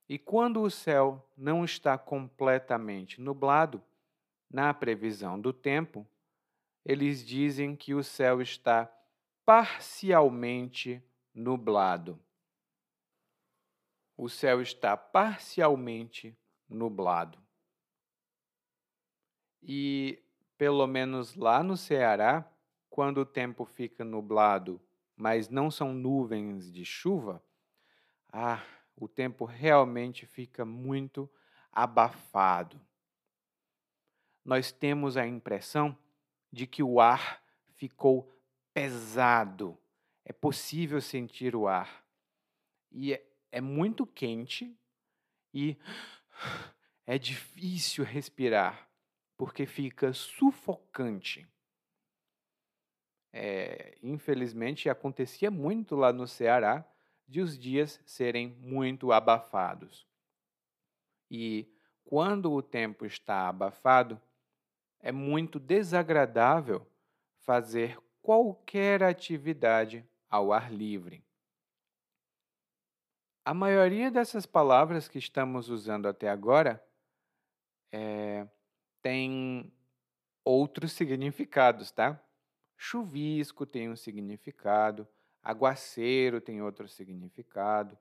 e 0.09 0.17
quando 0.17 0.63
o 0.63 0.71
céu 0.71 1.23
não 1.37 1.63
está 1.63 1.99
completamente 1.99 3.21
nublado, 3.21 3.83
na 4.49 4.73
previsão 4.73 5.39
do 5.39 5.53
tempo, 5.53 6.07
eles 6.83 7.23
dizem 7.23 7.75
que 7.75 7.93
o 7.93 8.03
céu 8.03 8.41
está 8.41 8.91
parcialmente 9.45 11.03
nublado. 11.31 12.19
O 14.15 14.27
céu 14.29 14.61
está 14.61 14.97
parcialmente 14.97 16.35
nublado. 16.67 17.46
E, 19.61 20.21
pelo 20.57 20.85
menos 20.87 21.35
lá 21.35 21.63
no 21.63 21.75
Ceará, 21.75 22.49
quando 22.89 23.19
o 23.19 23.25
tempo 23.25 23.65
fica 23.65 24.03
nublado, 24.03 24.81
mas 25.15 25.49
não 25.49 25.69
são 25.69 25.93
nuvens 25.93 26.71
de 26.71 26.85
chuva, 26.85 27.43
ah, 28.31 28.63
o 28.95 29.07
tempo 29.07 29.45
realmente 29.45 30.25
fica 30.25 30.65
muito 30.65 31.29
abafado. 31.71 32.79
Nós 34.43 34.71
temos 34.71 35.17
a 35.17 35.27
impressão 35.27 35.97
de 36.51 36.65
que 36.65 36.81
o 36.81 36.99
ar 36.99 37.43
ficou 37.75 38.33
pesado. 38.73 39.77
É 40.23 40.33
possível 40.33 41.01
sentir 41.01 41.55
o 41.55 41.67
ar. 41.67 42.03
E 42.91 43.13
é, 43.13 43.25
é 43.51 43.61
muito 43.61 44.05
quente 44.05 44.75
e 45.53 45.77
é 47.05 47.17
difícil 47.17 48.03
respirar, 48.03 48.86
porque 49.37 49.65
fica 49.67 50.11
sufocante. 50.11 51.47
É, 53.31 53.95
infelizmente, 54.01 54.89
acontecia 54.89 55.51
muito 55.51 55.95
lá 55.95 56.11
no 56.11 56.27
Ceará 56.27 56.83
de 57.27 57.39
os 57.39 57.57
dias 57.57 58.01
serem 58.05 58.49
muito 58.59 59.11
abafados. 59.11 60.07
E 61.29 61.71
quando 62.03 62.51
o 62.51 62.63
tempo 62.63 63.05
está 63.05 63.47
abafado, 63.47 64.19
é 64.99 65.11
muito 65.11 65.59
desagradável 65.59 66.87
fazer 67.39 67.99
qualquer 68.21 69.03
atividade 69.03 70.05
ao 70.29 70.51
ar 70.51 70.73
livre. 70.73 71.23
A 73.45 73.53
maioria 73.53 74.09
dessas 74.09 74.45
palavras 74.45 75.07
que 75.07 75.19
estamos 75.19 75.69
usando 75.69 76.07
até 76.07 76.29
agora 76.29 76.83
é, 77.91 78.47
tem 79.07 79.71
outros 80.43 80.91
significados, 80.91 81.91
tá? 81.91 82.21
Chuvisco 82.75 83.65
tem 83.65 83.89
um 83.89 83.95
significado, 83.95 85.07
aguaceiro 85.41 86.41
tem 86.41 86.61
outro 86.61 86.89
significado, 86.89 87.97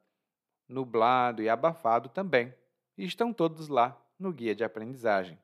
nublado 0.68 1.40
e 1.40 1.48
abafado 1.48 2.08
também. 2.08 2.52
E 2.98 3.04
estão 3.04 3.32
todos 3.32 3.68
lá 3.68 3.96
no 4.18 4.32
guia 4.32 4.52
de 4.52 4.64
aprendizagem. 4.64 5.38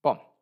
Bom, 0.00 0.38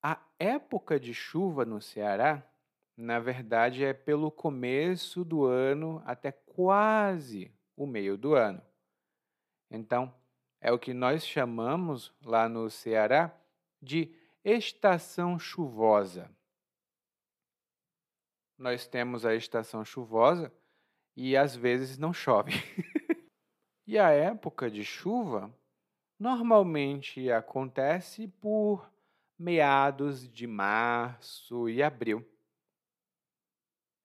a 0.00 0.20
época 0.38 1.00
de 1.00 1.12
chuva 1.12 1.64
no 1.64 1.82
Ceará, 1.82 2.48
na 2.96 3.18
verdade, 3.18 3.84
é 3.84 3.92
pelo 3.92 4.30
começo 4.30 5.24
do 5.24 5.44
ano 5.44 6.00
até 6.06 6.30
quase 6.30 7.52
o 7.76 7.88
meio 7.88 8.16
do 8.16 8.36
ano. 8.36 8.62
Então, 9.68 10.14
é 10.64 10.72
o 10.72 10.78
que 10.78 10.92
nós 10.92 11.24
chamamos 11.24 12.12
lá 12.24 12.48
no 12.48 12.68
Ceará 12.68 13.32
de 13.80 14.12
estação 14.44 15.38
chuvosa 15.38 16.28
nós 18.56 18.86
temos 18.86 19.26
a 19.26 19.34
estação 19.34 19.84
chuvosa 19.84 20.52
e 21.16 21.36
às 21.36 21.54
vezes 21.54 21.98
não 21.98 22.12
chove. 22.12 22.52
e 23.86 23.98
a 23.98 24.10
época 24.10 24.70
de 24.70 24.84
chuva 24.84 25.54
normalmente 26.18 27.30
acontece 27.30 28.28
por 28.28 28.90
meados 29.38 30.28
de 30.28 30.46
março 30.46 31.68
e 31.68 31.82
abril. 31.82 32.24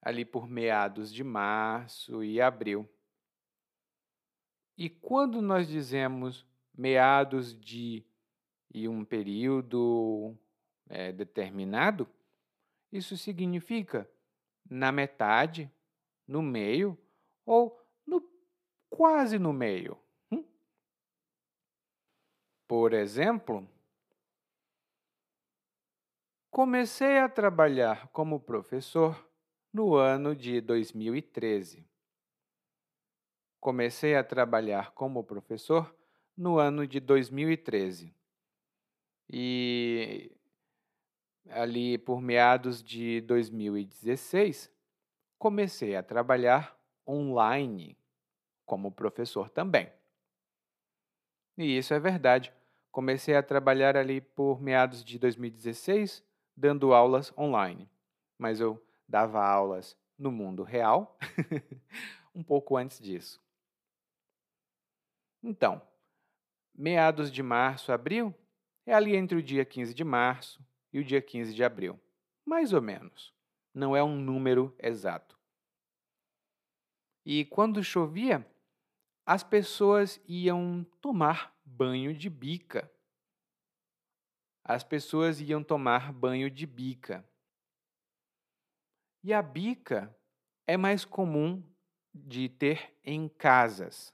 Ali 0.02 0.26
por 0.26 0.48
meados 0.48 1.14
de 1.14 1.24
março 1.24 2.24
e 2.24 2.42
abril. 2.42 2.90
E 4.78 4.90
quando 4.90 5.42
nós 5.42 5.68
dizemos 5.68 6.46
meados 6.80 7.60
de 7.60 8.06
e 8.74 8.88
um 8.88 9.04
período 9.04 10.34
é, 10.88 11.12
determinado, 11.12 12.08
isso 12.90 13.18
significa 13.18 14.10
na 14.70 14.90
metade, 14.90 15.70
no 16.26 16.42
meio 16.42 16.98
ou 17.46 17.78
no 18.08 18.24
quase 18.90 19.38
no 19.38 19.52
meio. 19.52 20.00
Hum? 20.32 20.46
Por 22.66 22.94
exemplo, 22.94 23.68
comecei 26.50 27.18
a 27.18 27.28
trabalhar 27.28 28.08
como 28.10 28.40
professor 28.40 29.28
no 29.74 29.96
ano 29.96 30.34
de 30.34 30.62
2013. 30.62 31.86
Comecei 33.60 34.16
a 34.16 34.24
trabalhar 34.24 34.92
como 34.92 35.26
professor 35.26 35.99
no 36.40 36.58
ano 36.58 36.88
de 36.88 37.02
2013. 37.02 38.16
E 39.30 40.32
ali 41.50 41.98
por 41.98 42.22
meados 42.22 42.82
de 42.82 43.20
2016, 43.22 44.72
comecei 45.38 45.98
a 45.98 46.02
trabalhar 46.02 46.80
online 47.06 47.98
como 48.66 48.90
professor 48.90 49.50
também. 49.50 49.92
E 51.58 51.78
isso 51.78 51.94
é 51.94 52.00
verdade. 52.00 52.54
Comecei 52.90 53.36
a 53.36 53.44
trabalhar 53.44 53.98
ali 53.98 54.22
por 54.22 54.62
meados 54.62 55.04
de 55.04 55.20
2016, 55.20 56.24
dando 56.56 56.94
aulas 56.94 57.38
online. 57.38 57.90
Mas 58.38 58.62
eu 58.62 58.82
dava 59.06 59.46
aulas 59.46 59.98
no 60.18 60.32
mundo 60.32 60.64
real 60.64 61.18
um 62.34 62.42
pouco 62.42 62.78
antes 62.78 62.98
disso. 62.98 63.42
Então, 65.44 65.82
meados 66.80 67.30
de 67.30 67.44
março, 67.44 67.92
abril, 67.92 68.34
é 68.86 68.94
ali 68.94 69.14
entre 69.14 69.38
o 69.38 69.44
dia 69.44 69.66
15 69.66 69.94
de 69.94 70.04
março 70.06 70.66
e 70.94 71.00
o 71.00 71.04
dia 71.04 71.22
15 71.22 71.54
de 71.54 71.62
abril. 71.62 72.00
Mais 72.46 72.72
ou 72.72 72.82
menos. 72.82 73.34
Não 73.74 73.94
é 73.96 74.02
um 74.02 74.16
número 74.16 74.74
exato. 74.80 75.38
E 77.26 77.44
quando 77.44 77.84
chovia, 77.84 78.50
as 79.26 79.44
pessoas 79.44 80.22
iam 80.26 80.86
tomar 81.02 81.54
banho 81.66 82.14
de 82.14 82.30
bica. 82.30 82.90
As 84.64 84.82
pessoas 84.82 85.42
iam 85.42 85.62
tomar 85.62 86.14
banho 86.14 86.50
de 86.50 86.66
bica. 86.66 87.28
E 89.22 89.34
a 89.34 89.42
bica 89.42 90.16
é 90.66 90.78
mais 90.78 91.04
comum 91.04 91.62
de 92.14 92.48
ter 92.48 92.98
em 93.04 93.28
casas. 93.28 94.14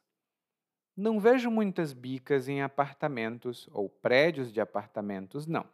Não 0.95 1.19
vejo 1.19 1.51
muitas 1.51 1.91
bicas 1.91 2.47
em 2.47 2.61
apartamentos 2.61 3.67
ou 3.71 3.89
prédios 3.89 4.51
de 4.53 4.61
apartamentos, 4.61 5.45
não. 5.45 5.67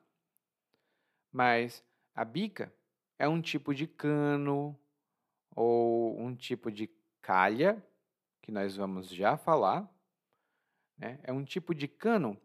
Mas 1.31 1.83
a 2.15 2.25
bica 2.25 2.73
é 3.19 3.27
um 3.27 3.39
tipo 3.39 3.73
de 3.73 3.85
cano 3.85 4.77
ou 5.55 6.19
um 6.19 6.35
tipo 6.35 6.71
de 6.71 6.89
calha, 7.21 7.85
que 8.41 8.51
nós 8.51 8.75
vamos 8.75 9.09
já 9.09 9.37
falar. 9.37 9.87
Né? 10.97 11.19
É 11.23 11.31
um 11.31 11.43
tipo 11.43 11.75
de 11.75 11.87
cano 11.87 12.35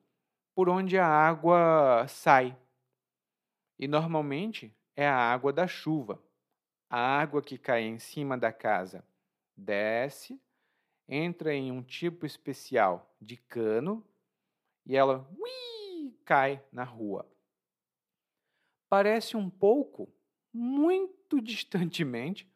por 0.54 0.68
onde 0.68 0.98
a 0.98 1.06
água 1.06 2.06
sai. 2.08 2.56
E 3.78 3.88
normalmente 3.88 4.74
é 4.94 5.06
a 5.06 5.16
água 5.16 5.52
da 5.52 5.66
chuva. 5.66 6.22
A 6.90 6.98
água 6.98 7.42
que 7.42 7.56
cai 7.56 7.82
em 7.82 7.98
cima 7.98 8.36
da 8.36 8.52
casa 8.52 9.02
desce, 9.56 10.40
entra 11.08 11.54
em 11.54 11.70
um 11.70 11.82
tipo 11.82 12.26
especial 12.26 13.14
de 13.20 13.36
cano 13.36 14.04
e 14.84 14.96
ela 14.96 15.28
ui, 15.38 16.14
cai 16.24 16.62
na 16.72 16.84
rua 16.84 17.28
parece 18.88 19.36
um 19.36 19.50
pouco, 19.50 20.12
muito 20.52 21.40
distantemente, 21.42 22.50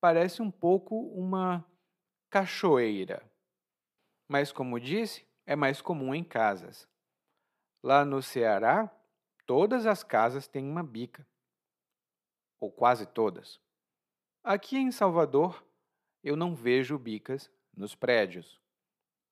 parece 0.00 0.42
um 0.42 0.50
pouco 0.50 0.94
uma 1.12 1.64
cachoeira. 2.30 3.22
Mas, 4.28 4.50
como 4.50 4.80
disse, 4.80 5.26
é 5.46 5.54
mais 5.54 5.80
comum 5.80 6.14
em 6.14 6.24
casas. 6.24 6.88
Lá 7.82 8.04
no 8.04 8.20
Ceará, 8.20 8.92
todas 9.46 9.86
as 9.86 10.02
casas 10.02 10.48
têm 10.48 10.68
uma 10.68 10.82
bica, 10.82 11.26
ou 12.58 12.70
quase 12.70 13.06
todas. 13.06 13.60
Aqui 14.42 14.76
em 14.76 14.90
Salvador, 14.90 15.64
eu 16.22 16.36
não 16.36 16.54
vejo 16.54 16.98
bicas 16.98 17.50
nos 17.76 17.94
prédios. 17.94 18.60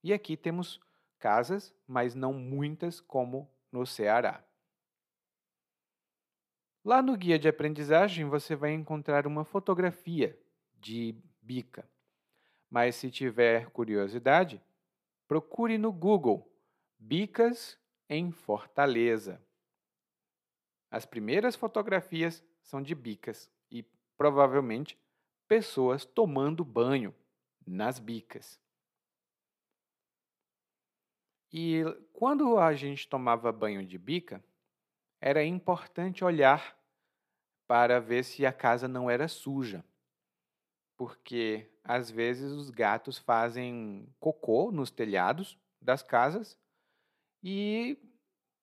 E 0.03 0.13
aqui 0.13 0.37
temos 0.37 0.79
casas, 1.19 1.75
mas 1.87 2.15
não 2.15 2.35
muitas 2.35 3.01
como 3.01 3.51
no 3.73 3.87
Ceará. 3.87 4.45
Lá 6.85 7.01
no 7.01 7.17
guia 7.17 7.39
de 7.39 7.49
aprendizagem 7.49 8.27
você 8.27 8.55
vai 8.55 8.73
encontrar 8.73 9.27
uma 9.27 9.45
fotografia 9.45 10.39
de 10.79 11.17
bica. 11.41 11.89
Mas 12.69 12.97
se 12.97 13.11
tiver 13.11 13.71
curiosidade, 13.71 14.61
procure 15.27 15.79
no 15.79 15.91
Google 15.91 16.47
Bicas 16.99 17.79
em 18.09 18.31
Fortaleza. 18.31 19.41
As 20.91 21.07
primeiras 21.07 21.57
fotografias 21.57 22.45
são 22.63 22.83
de 22.83 22.95
bicas 22.95 23.51
e 23.71 23.83
provavelmente 24.17 24.99
pessoas 25.49 26.05
tomando 26.05 26.65
banho 26.65 27.15
nas 27.67 27.99
bicas. 27.99 28.61
E 31.53 31.85
quando 32.13 32.59
a 32.59 32.75
gente 32.75 33.09
tomava 33.09 33.53
banho 33.53 33.87
de 33.87 33.97
bica, 33.97 34.43
era 35.21 35.45
importante 35.45 36.25
olhar 36.25 36.77
para 37.67 38.01
ver 38.01 38.25
se 38.25 38.45
a 38.45 38.53
casa 38.53 38.89
não 38.89 39.09
era 39.09 39.29
suja. 39.29 39.85
Porque 40.97 41.71
às 41.83 42.11
vezes 42.11 42.53
os 42.53 42.71
gatos 42.71 43.19
fazem 43.19 44.09
cocô 44.19 44.71
nos 44.73 44.91
telhados 44.91 45.59
das 45.81 46.03
casas 46.03 46.59
e 47.43 47.99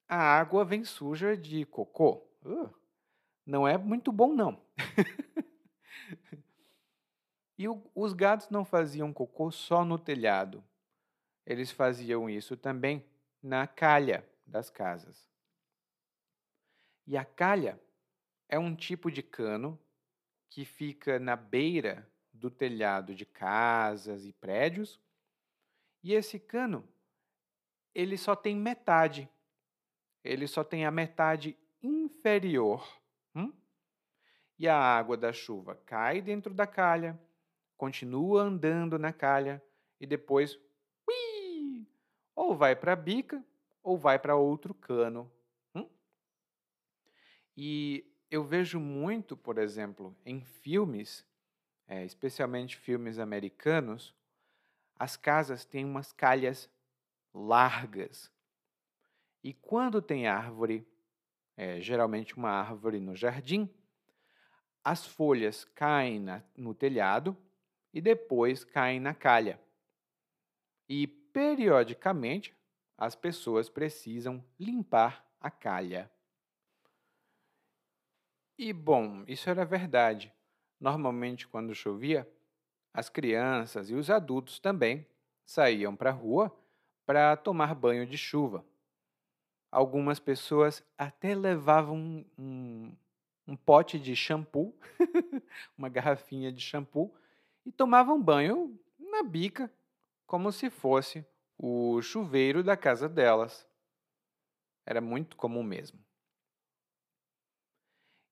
a 0.07 0.17
água 0.17 0.65
vem 0.65 0.83
suja 0.83 1.37
de 1.37 1.65
cocô. 1.65 2.27
Uh, 2.43 2.69
não 3.45 3.67
é 3.67 3.77
muito 3.77 4.11
bom, 4.11 4.33
não. 4.33 4.61
e 7.61 7.67
o, 7.67 7.79
os 7.93 8.13
gatos 8.13 8.49
não 8.49 8.65
faziam 8.65 9.13
cocô 9.13 9.51
só 9.51 9.85
no 9.85 9.99
telhado. 9.99 10.63
Eles 11.45 11.69
faziam 11.69 12.27
isso 12.27 12.57
também 12.57 13.05
na 13.41 13.67
calha 13.67 14.27
das 14.47 14.71
casas. 14.71 15.29
E 17.05 17.15
a 17.15 17.23
calha 17.23 17.79
é 18.49 18.57
um 18.57 18.75
tipo 18.75 19.11
de 19.11 19.21
cano 19.21 19.79
que 20.49 20.65
fica 20.65 21.19
na 21.19 21.35
beira 21.35 22.09
do 22.33 22.49
telhado 22.49 23.13
de 23.13 23.27
casas 23.27 24.25
e 24.25 24.33
prédios. 24.33 24.99
E 26.03 26.13
esse 26.13 26.39
cano, 26.39 26.83
ele 27.93 28.17
só 28.17 28.35
tem 28.35 28.55
metade. 28.55 29.29
Ele 30.23 30.47
só 30.47 30.63
tem 30.63 30.83
a 30.83 30.89
metade 30.89 31.55
inferior. 31.83 32.99
Hum? 33.35 33.53
E 34.57 34.67
a 34.67 34.75
água 34.75 35.15
da 35.15 35.31
chuva 35.31 35.75
cai 35.85 36.21
dentro 36.21 36.53
da 36.55 36.65
calha, 36.65 37.19
continua 37.81 38.43
andando 38.43 38.99
na 38.99 39.11
calha 39.11 39.59
e 39.99 40.05
depois 40.05 40.55
ui, 41.09 41.87
ou 42.35 42.55
vai 42.55 42.75
para 42.75 42.93
a 42.93 42.95
bica 42.95 43.43
ou 43.81 43.97
vai 43.97 44.19
para 44.19 44.35
outro 44.35 44.71
cano. 44.71 45.31
Hum? 45.73 45.89
E 47.57 48.05
eu 48.29 48.43
vejo 48.43 48.79
muito, 48.79 49.35
por 49.35 49.57
exemplo, 49.57 50.15
em 50.23 50.43
filmes, 50.43 51.25
é, 51.87 52.05
especialmente 52.05 52.77
filmes 52.77 53.17
americanos, 53.17 54.13
as 54.95 55.17
casas 55.17 55.65
têm 55.65 55.83
umas 55.83 56.13
calhas 56.13 56.69
largas. 57.33 58.31
E 59.43 59.55
quando 59.55 60.03
tem 60.03 60.27
árvore, 60.27 60.87
é, 61.57 61.81
geralmente 61.81 62.37
uma 62.37 62.51
árvore 62.51 62.99
no 62.99 63.15
jardim, 63.15 63.67
as 64.83 65.07
folhas 65.07 65.65
caem 65.65 66.19
na, 66.19 66.43
no 66.55 66.75
telhado 66.75 67.35
e 67.93 68.01
depois 68.01 68.63
caem 68.63 68.99
na 68.99 69.13
calha. 69.13 69.59
E 70.87 71.07
periodicamente 71.07 72.55
as 72.97 73.15
pessoas 73.15 73.69
precisam 73.69 74.43
limpar 74.59 75.25
a 75.39 75.49
calha. 75.49 76.11
E 78.57 78.71
bom, 78.71 79.23
isso 79.27 79.49
era 79.49 79.65
verdade. 79.65 80.31
Normalmente, 80.79 81.47
quando 81.47 81.73
chovia, 81.73 82.29
as 82.93 83.09
crianças 83.09 83.89
e 83.89 83.95
os 83.95 84.09
adultos 84.09 84.59
também 84.59 85.05
saíam 85.45 85.95
para 85.95 86.09
a 86.09 86.13
rua 86.13 86.55
para 87.05 87.35
tomar 87.35 87.73
banho 87.73 88.05
de 88.05 88.17
chuva. 88.17 88.65
Algumas 89.71 90.19
pessoas 90.19 90.83
até 90.97 91.33
levavam 91.33 92.25
um, 92.37 92.95
um 93.47 93.55
pote 93.55 93.97
de 93.97 94.15
shampoo, 94.15 94.77
uma 95.77 95.89
garrafinha 95.89 96.51
de 96.51 96.61
shampoo, 96.61 97.13
e 97.65 97.71
tomavam 97.71 98.21
banho 98.21 98.79
na 98.99 99.23
bica, 99.23 99.71
como 100.25 100.51
se 100.51 100.69
fosse 100.69 101.25
o 101.57 102.01
chuveiro 102.01 102.63
da 102.63 102.75
casa 102.75 103.07
delas. 103.07 103.67
Era 104.85 105.01
muito 105.01 105.35
comum 105.37 105.63
mesmo. 105.63 105.99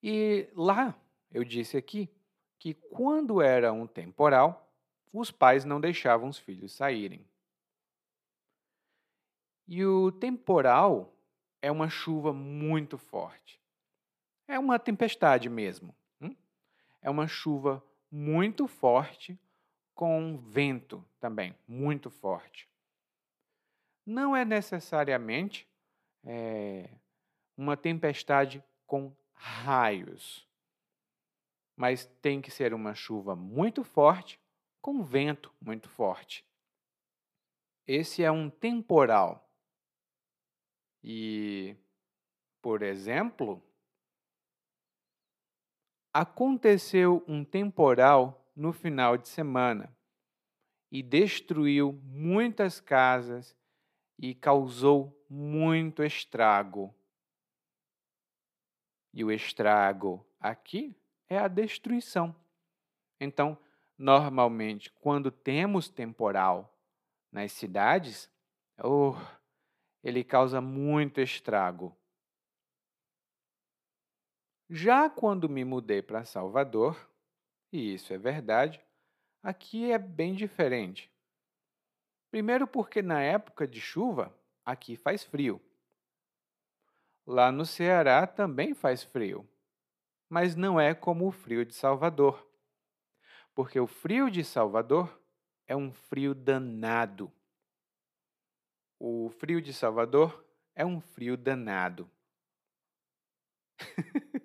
E 0.01 0.49
lá, 0.55 0.99
eu 1.31 1.43
disse 1.43 1.77
aqui, 1.77 2.09
que 2.57 2.73
quando 2.73 3.41
era 3.41 3.71
um 3.71 3.87
temporal, 3.87 4.69
os 5.13 5.31
pais 5.31 5.63
não 5.63 5.79
deixavam 5.79 6.29
os 6.29 6.37
filhos 6.37 6.73
saírem. 6.73 7.25
E 9.67 9.85
o 9.85 10.11
temporal 10.11 11.13
é 11.61 11.71
uma 11.71 11.89
chuva 11.89 12.33
muito 12.33 12.97
forte. 12.97 13.61
É 14.47 14.57
uma 14.57 14.79
tempestade 14.79 15.47
mesmo. 15.47 15.95
Hum? 16.19 16.35
É 17.01 17.09
uma 17.09 17.27
chuva 17.27 17.83
muito 18.11 18.67
forte 18.67 19.39
com 19.93 20.37
vento 20.37 21.05
também 21.19 21.55
muito 21.67 22.09
forte. 22.09 22.69
Não 24.05 24.35
é 24.35 24.45
necessariamente 24.45 25.67
é, 26.23 26.89
uma 27.55 27.75
tempestade 27.75 28.63
com 28.87 29.13
raios, 29.33 30.47
mas 31.75 32.05
tem 32.21 32.41
que 32.41 32.49
ser 32.49 32.73
uma 32.73 32.95
chuva 32.95 33.35
muito 33.35 33.83
forte 33.83 34.39
com 34.81 35.03
vento 35.03 35.53
muito 35.61 35.89
forte. 35.89 36.45
Esse 37.85 38.23
é 38.23 38.31
um 38.31 38.49
temporal. 38.49 39.49
E, 41.03 41.75
por 42.61 42.81
exemplo, 42.81 43.61
aconteceu 46.13 47.23
um 47.27 47.43
temporal 47.43 48.51
no 48.55 48.73
final 48.73 49.17
de 49.17 49.27
semana 49.27 49.95
e 50.91 51.03
destruiu 51.03 51.93
muitas 52.03 52.79
casas 52.79 53.55
e 54.17 54.33
causou 54.33 55.15
muito 55.29 56.03
estrago. 56.03 56.93
E 59.13 59.23
o 59.23 59.31
estrago 59.31 60.25
aqui 60.39 60.95
é 61.27 61.37
a 61.37 61.47
destruição. 61.47 62.35
Então, 63.19 63.57
normalmente, 63.97 64.91
quando 64.91 65.31
temos 65.31 65.89
temporal 65.89 66.77
nas 67.31 67.51
cidades, 67.51 68.29
oh, 68.83 69.15
ele 70.03 70.23
causa 70.23 70.59
muito 70.59 71.21
estrago. 71.21 71.95
Já 74.71 75.09
quando 75.09 75.49
me 75.49 75.65
mudei 75.65 75.99
para 75.99 76.23
Salvador, 76.23 77.09
e 77.71 77.95
isso 77.95 78.13
é 78.13 78.19
verdade, 78.19 78.79
aqui 79.41 79.91
é 79.91 79.97
bem 79.97 80.35
diferente. 80.35 81.11
Primeiro, 82.29 82.67
porque 82.67 83.01
na 83.01 83.19
época 83.19 83.67
de 83.67 83.81
chuva, 83.81 84.31
aqui 84.63 84.95
faz 84.95 85.23
frio. 85.23 85.59
Lá 87.25 87.51
no 87.51 87.65
Ceará 87.65 88.27
também 88.27 88.75
faz 88.75 89.03
frio, 89.03 89.47
mas 90.29 90.55
não 90.55 90.79
é 90.79 90.93
como 90.93 91.27
o 91.27 91.31
frio 91.31 91.65
de 91.65 91.73
Salvador. 91.73 92.47
Porque 93.55 93.79
o 93.79 93.87
frio 93.87 94.29
de 94.29 94.43
Salvador 94.43 95.19
é 95.65 95.75
um 95.75 95.91
frio 95.91 96.35
danado. 96.35 97.31
O 98.99 99.31
frio 99.31 99.59
de 99.59 99.73
Salvador 99.73 100.45
é 100.75 100.85
um 100.85 101.01
frio 101.01 101.35
danado. 101.35 102.07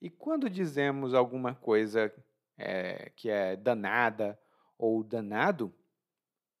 e 0.00 0.08
quando 0.08 0.48
dizemos 0.48 1.14
alguma 1.14 1.54
coisa 1.54 2.12
é, 2.56 3.10
que 3.16 3.28
é 3.28 3.56
danada 3.56 4.38
ou 4.76 5.02
danado, 5.02 5.74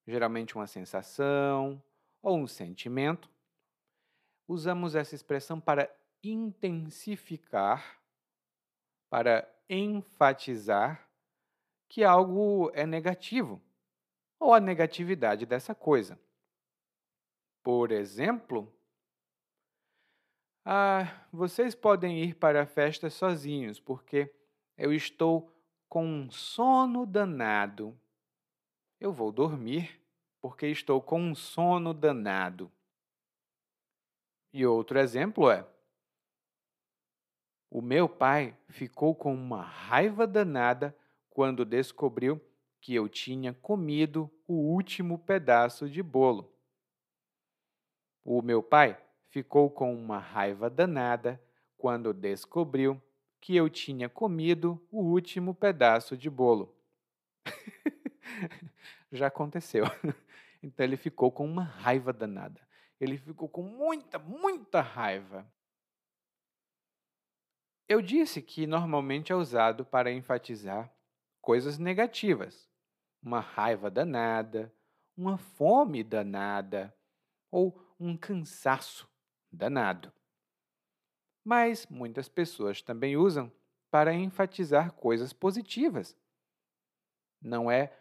geralmente 0.06 0.56
uma 0.56 0.66
sensação 0.66 1.82
ou 2.20 2.38
um 2.38 2.46
sentimento, 2.46 3.30
usamos 4.46 4.94
essa 4.94 5.14
expressão 5.14 5.60
para 5.60 5.88
intensificar, 6.22 8.00
para 9.08 9.48
enfatizar 9.68 11.08
que 11.88 12.02
algo 12.02 12.70
é 12.74 12.86
negativo 12.86 13.62
ou 14.38 14.54
a 14.54 14.60
negatividade 14.60 15.46
dessa 15.46 15.74
coisa. 15.74 16.18
Por 17.62 17.92
exemplo, 17.92 18.72
Ah, 20.64 21.26
vocês 21.32 21.74
podem 21.74 22.22
ir 22.22 22.34
para 22.34 22.62
a 22.62 22.66
festa 22.66 23.08
sozinhos, 23.08 23.80
porque 23.80 24.32
eu 24.76 24.92
estou 24.92 25.52
com 25.88 26.04
um 26.04 26.30
sono 26.30 27.06
danado. 27.06 27.98
Eu 29.00 29.12
vou 29.12 29.32
dormir, 29.32 30.00
porque 30.40 30.66
estou 30.66 31.00
com 31.00 31.20
um 31.20 31.34
sono 31.34 31.94
danado. 31.94 32.70
E 34.52 34.66
outro 34.66 34.98
exemplo 34.98 35.50
é: 35.50 35.66
o 37.70 37.82
meu 37.82 38.08
pai 38.08 38.56
ficou 38.68 39.14
com 39.14 39.34
uma 39.34 39.62
raiva 39.62 40.26
danada 40.26 40.96
quando 41.28 41.64
descobriu 41.64 42.40
que 42.80 42.94
eu 42.94 43.08
tinha 43.08 43.52
comido 43.52 44.30
o 44.46 44.54
último 44.54 45.18
pedaço 45.18 45.88
de 45.88 46.02
bolo. 46.02 46.52
O 48.24 48.40
meu 48.40 48.62
pai 48.62 48.98
ficou 49.38 49.70
com 49.70 49.94
uma 49.94 50.18
raiva 50.18 50.68
danada 50.68 51.40
quando 51.76 52.12
descobriu 52.12 53.00
que 53.40 53.54
eu 53.54 53.70
tinha 53.70 54.08
comido 54.08 54.84
o 54.90 55.00
último 55.00 55.54
pedaço 55.54 56.16
de 56.16 56.28
bolo. 56.28 56.76
Já 59.12 59.28
aconteceu. 59.28 59.84
Então 60.60 60.84
ele 60.84 60.96
ficou 60.96 61.30
com 61.30 61.46
uma 61.46 61.62
raiva 61.62 62.12
danada. 62.12 62.60
Ele 62.98 63.16
ficou 63.16 63.48
com 63.48 63.62
muita, 63.62 64.18
muita 64.18 64.80
raiva. 64.80 65.46
Eu 67.88 68.02
disse 68.02 68.42
que 68.42 68.66
normalmente 68.66 69.30
é 69.30 69.36
usado 69.36 69.84
para 69.84 70.10
enfatizar 70.10 70.92
coisas 71.40 71.78
negativas, 71.78 72.68
uma 73.22 73.38
raiva 73.38 73.88
danada, 73.88 74.74
uma 75.16 75.38
fome 75.38 76.02
danada 76.02 76.92
ou 77.52 77.80
um 78.00 78.16
cansaço 78.16 79.07
danado. 79.50 80.12
Mas 81.44 81.86
muitas 81.86 82.28
pessoas 82.28 82.82
também 82.82 83.16
usam 83.16 83.50
para 83.90 84.12
enfatizar 84.12 84.92
coisas 84.92 85.32
positivas. 85.32 86.16
Não 87.40 87.70
é 87.70 87.96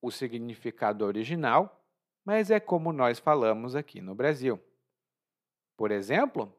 o 0.00 0.10
significado 0.10 1.04
original, 1.04 1.84
mas 2.24 2.50
é 2.50 2.58
como 2.58 2.92
nós 2.92 3.18
falamos 3.18 3.76
aqui 3.76 4.00
no 4.00 4.14
Brasil. 4.14 4.60
Por 5.76 5.90
exemplo, 5.90 6.52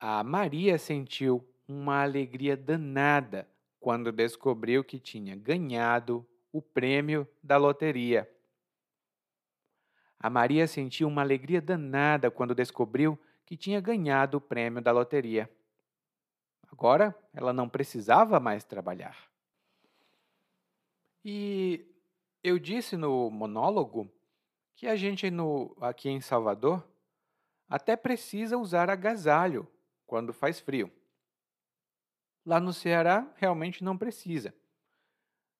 a 0.00 0.24
Maria 0.24 0.78
sentiu 0.78 1.46
uma 1.66 2.02
alegria 2.02 2.56
danada 2.56 3.48
quando 3.78 4.10
descobriu 4.10 4.82
que 4.82 4.98
tinha 4.98 5.36
ganhado 5.36 6.26
o 6.52 6.62
prêmio 6.62 7.28
da 7.42 7.56
loteria. 7.56 8.28
A 10.20 10.28
Maria 10.28 10.66
sentiu 10.66 11.06
uma 11.06 11.22
alegria 11.22 11.60
danada 11.60 12.30
quando 12.30 12.54
descobriu 12.54 13.18
que 13.46 13.56
tinha 13.56 13.80
ganhado 13.80 14.38
o 14.38 14.40
prêmio 14.40 14.82
da 14.82 14.90
loteria. 14.90 15.48
Agora 16.70 17.14
ela 17.32 17.52
não 17.52 17.68
precisava 17.68 18.38
mais 18.40 18.64
trabalhar. 18.64 19.16
E 21.24 21.86
eu 22.42 22.58
disse 22.58 22.96
no 22.96 23.30
monólogo 23.30 24.10
que 24.74 24.86
a 24.86 24.96
gente 24.96 25.30
no, 25.30 25.76
aqui 25.80 26.08
em 26.08 26.20
Salvador 26.20 26.86
até 27.68 27.96
precisa 27.96 28.56
usar 28.56 28.90
agasalho 28.90 29.68
quando 30.06 30.32
faz 30.32 30.58
frio. 30.58 30.90
Lá 32.44 32.58
no 32.58 32.72
Ceará, 32.72 33.30
realmente 33.36 33.84
não 33.84 33.96
precisa. 33.98 34.54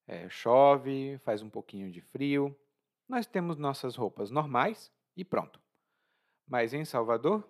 É, 0.06 0.28
chove, 0.28 1.18
faz 1.18 1.42
um 1.42 1.50
pouquinho 1.50 1.90
de 1.90 2.00
frio, 2.00 2.56
nós 3.08 3.26
temos 3.26 3.56
nossas 3.56 3.96
roupas 3.96 4.30
normais 4.30 4.92
e 5.16 5.24
pronto. 5.24 5.60
Mas 6.46 6.74
em 6.74 6.84
Salvador, 6.84 7.48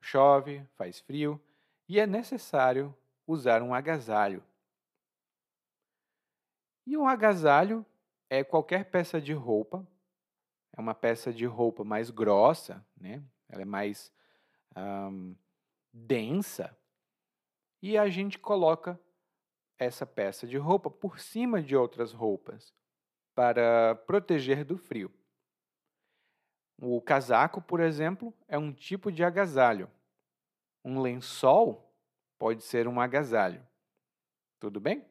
chove, 0.00 0.64
faz 0.76 1.00
frio 1.00 1.40
e 1.88 1.98
é 1.98 2.06
necessário 2.06 2.94
usar 3.26 3.62
um 3.62 3.72
agasalho. 3.72 4.42
E 6.86 6.96
um 6.96 7.06
agasalho 7.06 7.84
é 8.30 8.44
qualquer 8.44 8.90
peça 8.90 9.20
de 9.20 9.32
roupa, 9.32 9.86
é 10.76 10.80
uma 10.80 10.94
peça 10.94 11.32
de 11.32 11.46
roupa 11.46 11.84
mais 11.84 12.10
grossa, 12.10 12.84
né? 12.96 13.22
ela 13.48 13.62
é 13.62 13.64
mais 13.64 14.12
um, 14.76 15.34
densa, 15.92 16.76
e 17.82 17.96
a 17.96 18.08
gente 18.08 18.38
coloca 18.38 18.98
essa 19.78 20.04
peça 20.04 20.46
de 20.46 20.56
roupa 20.56 20.90
por 20.90 21.20
cima 21.20 21.62
de 21.62 21.76
outras 21.76 22.12
roupas 22.12 22.74
para 23.38 23.94
proteger 23.94 24.64
do 24.64 24.76
frio. 24.76 25.08
O 26.76 27.00
casaco, 27.00 27.62
por 27.62 27.78
exemplo, 27.78 28.34
é 28.48 28.58
um 28.58 28.72
tipo 28.72 29.12
de 29.12 29.22
agasalho. 29.22 29.88
Um 30.84 31.00
lençol 31.00 31.88
pode 32.36 32.64
ser 32.64 32.88
um 32.88 33.00
agasalho. 33.00 33.64
Tudo 34.58 34.80
bem? 34.80 35.06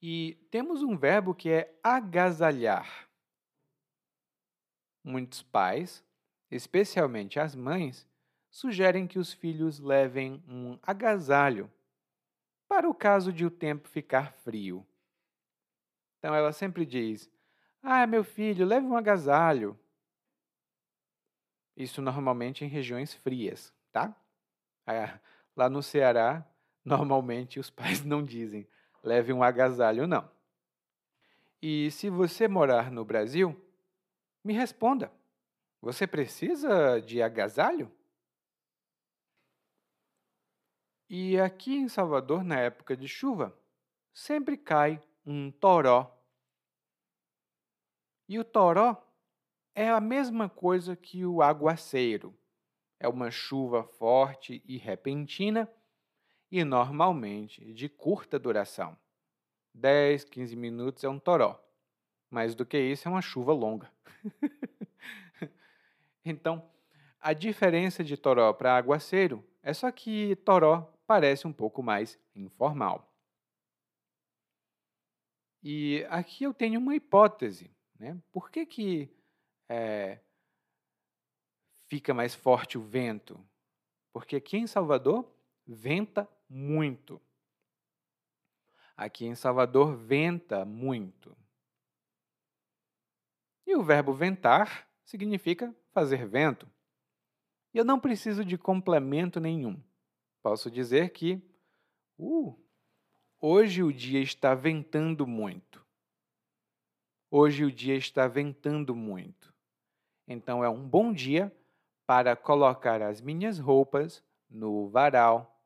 E 0.00 0.38
temos 0.52 0.84
um 0.84 0.96
verbo 0.96 1.34
que 1.34 1.50
é 1.50 1.76
agasalhar. 1.82 3.08
Muitos 5.02 5.42
pais, 5.42 6.04
especialmente 6.48 7.40
as 7.40 7.56
mães, 7.56 8.06
sugerem 8.52 9.08
que 9.08 9.18
os 9.18 9.32
filhos 9.32 9.80
levem 9.80 10.40
um 10.46 10.78
agasalho 10.80 11.68
para 12.68 12.88
o 12.88 12.94
caso 12.94 13.32
de 13.32 13.44
o 13.44 13.50
tempo 13.50 13.88
ficar 13.88 14.32
frio. 14.32 14.86
Então 16.18 16.34
ela 16.34 16.52
sempre 16.52 16.84
diz: 16.84 17.30
Ah, 17.82 18.06
meu 18.06 18.24
filho, 18.24 18.66
leve 18.66 18.86
um 18.86 18.96
agasalho. 18.96 19.78
Isso 21.76 22.02
normalmente 22.02 22.64
em 22.64 22.68
regiões 22.68 23.14
frias, 23.14 23.72
tá? 23.92 24.14
Ah, 24.86 25.18
lá 25.54 25.68
no 25.70 25.82
Ceará, 25.82 26.44
normalmente 26.84 27.60
os 27.60 27.70
pais 27.70 28.04
não 28.04 28.24
dizem 28.24 28.66
leve 29.02 29.32
um 29.32 29.42
agasalho, 29.42 30.06
não. 30.06 30.28
E 31.60 31.90
se 31.90 32.08
você 32.08 32.46
morar 32.46 32.90
no 32.90 33.04
Brasil, 33.04 33.56
me 34.44 34.52
responda: 34.52 35.10
você 35.80 36.06
precisa 36.06 37.00
de 37.00 37.22
agasalho? 37.22 37.90
E 41.10 41.40
aqui 41.40 41.74
em 41.74 41.88
Salvador, 41.88 42.44
na 42.44 42.60
época 42.60 42.96
de 42.96 43.08
chuva, 43.08 43.56
sempre 44.12 44.56
cai 44.56 45.00
um 45.28 45.50
toró. 45.50 46.10
E 48.26 48.38
o 48.38 48.44
toró 48.44 48.96
é 49.74 49.90
a 49.90 50.00
mesma 50.00 50.48
coisa 50.48 50.96
que 50.96 51.26
o 51.26 51.42
aguaceiro. 51.42 52.34
É 52.98 53.06
uma 53.06 53.30
chuva 53.30 53.84
forte 53.84 54.62
e 54.64 54.78
repentina 54.78 55.70
e 56.50 56.64
normalmente 56.64 57.72
de 57.74 57.90
curta 57.90 58.38
duração. 58.38 58.96
10, 59.74 60.24
15 60.24 60.56
minutos 60.56 61.04
é 61.04 61.08
um 61.10 61.18
toró. 61.18 61.62
Mais 62.30 62.54
do 62.54 62.64
que 62.64 62.78
isso 62.78 63.06
é 63.06 63.10
uma 63.10 63.22
chuva 63.22 63.52
longa. 63.52 63.92
então, 66.24 66.68
a 67.20 67.34
diferença 67.34 68.02
de 68.02 68.16
toró 68.16 68.52
para 68.54 68.76
aguaceiro 68.76 69.44
é 69.62 69.74
só 69.74 69.92
que 69.92 70.34
toró 70.36 70.90
parece 71.06 71.46
um 71.46 71.52
pouco 71.52 71.82
mais 71.82 72.18
informal. 72.34 73.07
E 75.62 76.06
aqui 76.08 76.44
eu 76.44 76.54
tenho 76.54 76.80
uma 76.80 76.94
hipótese. 76.94 77.70
Né? 77.98 78.16
Por 78.30 78.50
que, 78.50 78.64
que 78.64 79.10
é, 79.68 80.20
fica 81.86 82.14
mais 82.14 82.34
forte 82.34 82.78
o 82.78 82.82
vento? 82.82 83.38
Porque 84.12 84.36
aqui 84.36 84.56
em 84.56 84.66
Salvador 84.66 85.28
venta 85.66 86.28
muito. 86.48 87.20
Aqui 88.96 89.26
em 89.26 89.34
Salvador 89.34 89.96
venta 89.96 90.64
muito. 90.64 91.36
E 93.66 93.76
o 93.76 93.82
verbo 93.82 94.12
ventar 94.12 94.88
significa 95.04 95.74
fazer 95.92 96.26
vento. 96.26 96.68
E 97.72 97.78
eu 97.78 97.84
não 97.84 98.00
preciso 98.00 98.44
de 98.44 98.56
complemento 98.56 99.38
nenhum. 99.38 99.80
Posso 100.42 100.70
dizer 100.70 101.10
que 101.10 101.42
uh, 102.18 102.58
hoje 103.40 103.82
o 103.82 103.92
dia 103.92 104.20
está 104.20 104.54
ventando 104.54 105.26
muito. 105.26 105.86
Hoje 107.30 107.64
o 107.64 107.72
dia 107.72 107.96
está 107.96 108.26
ventando 108.26 108.94
muito. 108.94 109.54
Então 110.26 110.64
é 110.64 110.68
um 110.68 110.88
bom 110.88 111.12
dia 111.12 111.54
para 112.06 112.34
colocar 112.34 113.02
as 113.02 113.20
minhas 113.20 113.58
roupas 113.58 114.24
no 114.48 114.88
varal 114.88 115.58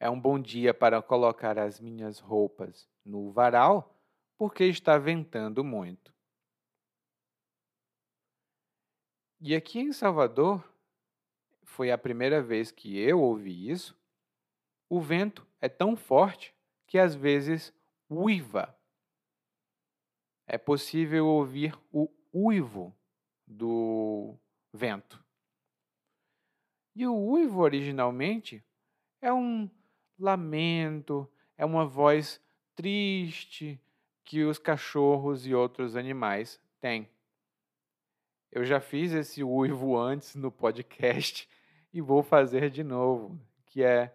é 0.00 0.08
um 0.08 0.18
bom 0.18 0.40
dia 0.40 0.72
para 0.72 1.02
colocar 1.02 1.58
as 1.58 1.78
minhas 1.78 2.18
roupas 2.18 2.88
no 3.04 3.30
varal, 3.30 3.94
porque 4.38 4.64
está 4.64 4.96
ventando 4.96 5.62
muito. 5.62 6.10
E 9.38 9.54
aqui 9.54 9.78
em 9.78 9.92
Salvador, 9.92 10.66
foi 11.62 11.90
a 11.90 11.98
primeira 11.98 12.42
vez 12.42 12.70
que 12.70 12.98
eu 12.98 13.20
ouvi 13.20 13.70
isso. 13.70 13.94
O 14.88 15.02
vento 15.02 15.46
é 15.60 15.68
tão 15.68 15.96
forte 15.96 16.54
que 16.86 16.98
às 16.98 17.14
vezes 17.14 17.72
uiva. 18.08 18.76
É 20.46 20.58
possível 20.58 21.26
ouvir 21.26 21.78
o 21.92 22.10
uivo 22.32 22.94
do, 23.46 24.36
vento. 24.72 25.22
E 26.94 27.06
o 27.06 27.14
uivo 27.14 27.60
originalmente 27.60 28.64
é 29.20 29.32
um 29.32 29.70
lamento, 30.18 31.28
é 31.56 31.64
uma 31.64 31.86
voz 31.86 32.40
triste 32.74 33.80
que 34.24 34.44
os 34.44 34.58
cachorros 34.58 35.46
e 35.46 35.54
outros 35.54 35.96
animais 35.96 36.60
têm. 36.80 37.08
Eu 38.50 38.64
já 38.64 38.80
fiz 38.80 39.12
esse 39.12 39.42
uivo 39.44 39.96
antes 39.96 40.34
no 40.34 40.50
podcast 40.50 41.48
e 41.92 42.00
vou 42.00 42.22
fazer 42.22 42.70
de 42.70 42.82
novo, 42.82 43.40
que 43.66 43.82
é 43.82 44.14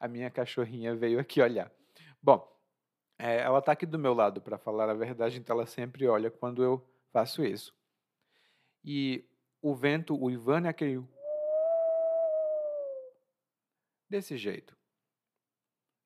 a 0.00 0.08
minha 0.08 0.30
cachorrinha 0.30 0.96
veio 0.96 1.20
aqui 1.20 1.42
olhar. 1.42 1.70
Bom, 2.22 2.50
é, 3.18 3.36
ela 3.40 3.58
está 3.58 3.72
aqui 3.72 3.84
do 3.84 3.98
meu 3.98 4.14
lado, 4.14 4.40
para 4.40 4.56
falar 4.56 4.88
a 4.88 4.94
verdade, 4.94 5.38
então 5.38 5.54
ela 5.54 5.66
sempre 5.66 6.08
olha 6.08 6.30
quando 6.30 6.64
eu 6.64 6.82
faço 7.12 7.44
isso. 7.44 7.78
E 8.82 9.28
o 9.60 9.74
vento, 9.74 10.18
o 10.18 10.30
Ivan 10.30 10.66
é 10.66 10.70
aquele. 10.70 11.04
desse 14.08 14.36
jeito. 14.36 14.76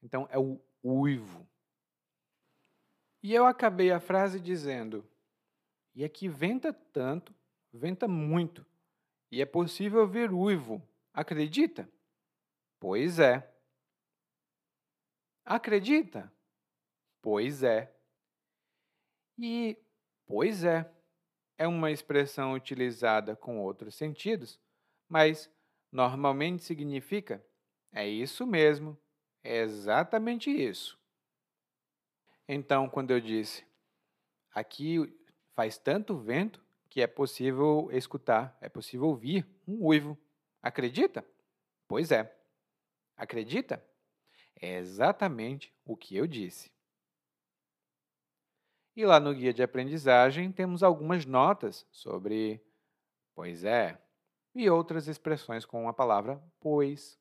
Então 0.02 0.28
é 0.30 0.38
o 0.38 0.60
uivo. 0.82 1.48
E 3.22 3.32
eu 3.32 3.46
acabei 3.46 3.90
a 3.92 4.00
frase 4.00 4.40
dizendo: 4.40 5.08
e 5.94 6.04
aqui 6.04 6.28
venta 6.28 6.72
tanto, 6.72 7.34
venta 7.72 8.06
muito, 8.08 8.66
e 9.30 9.40
é 9.40 9.46
possível 9.46 10.06
ver 10.06 10.32
uivo. 10.32 10.86
Acredita? 11.12 11.88
Pois 12.80 13.18
é. 13.18 13.53
Acredita? 15.46 16.32
Pois 17.22 17.62
é. 17.62 17.92
E 19.38 19.76
pois 20.26 20.64
é 20.64 20.90
é 21.58 21.68
uma 21.68 21.90
expressão 21.90 22.54
utilizada 22.54 23.36
com 23.36 23.60
outros 23.60 23.94
sentidos, 23.94 24.60
mas 25.08 25.50
normalmente 25.92 26.64
significa 26.64 27.44
é 27.92 28.08
isso 28.08 28.46
mesmo, 28.46 28.98
é 29.42 29.58
exatamente 29.58 30.50
isso. 30.50 30.98
Então, 32.48 32.88
quando 32.88 33.10
eu 33.10 33.20
disse 33.20 33.64
aqui 34.52 34.98
faz 35.54 35.78
tanto 35.78 36.16
vento 36.18 36.64
que 36.90 37.00
é 37.00 37.06
possível 37.06 37.88
escutar, 37.92 38.56
é 38.60 38.68
possível 38.68 39.06
ouvir 39.08 39.46
um 39.66 39.86
uivo. 39.86 40.18
Acredita? 40.62 41.24
Pois 41.88 42.12
é. 42.12 42.34
Acredita? 43.16 43.84
É 44.64 44.78
exatamente 44.78 45.70
o 45.84 45.94
que 45.94 46.16
eu 46.16 46.26
disse. 46.26 46.72
E 48.96 49.04
lá 49.04 49.20
no 49.20 49.34
guia 49.34 49.52
de 49.52 49.62
aprendizagem 49.62 50.50
temos 50.50 50.82
algumas 50.82 51.26
notas 51.26 51.86
sobre 51.92 52.64
pois 53.34 53.62
é 53.62 54.00
e 54.54 54.70
outras 54.70 55.06
expressões 55.06 55.66
com 55.66 55.86
a 55.86 55.92
palavra 55.92 56.42
pois. 56.60 57.20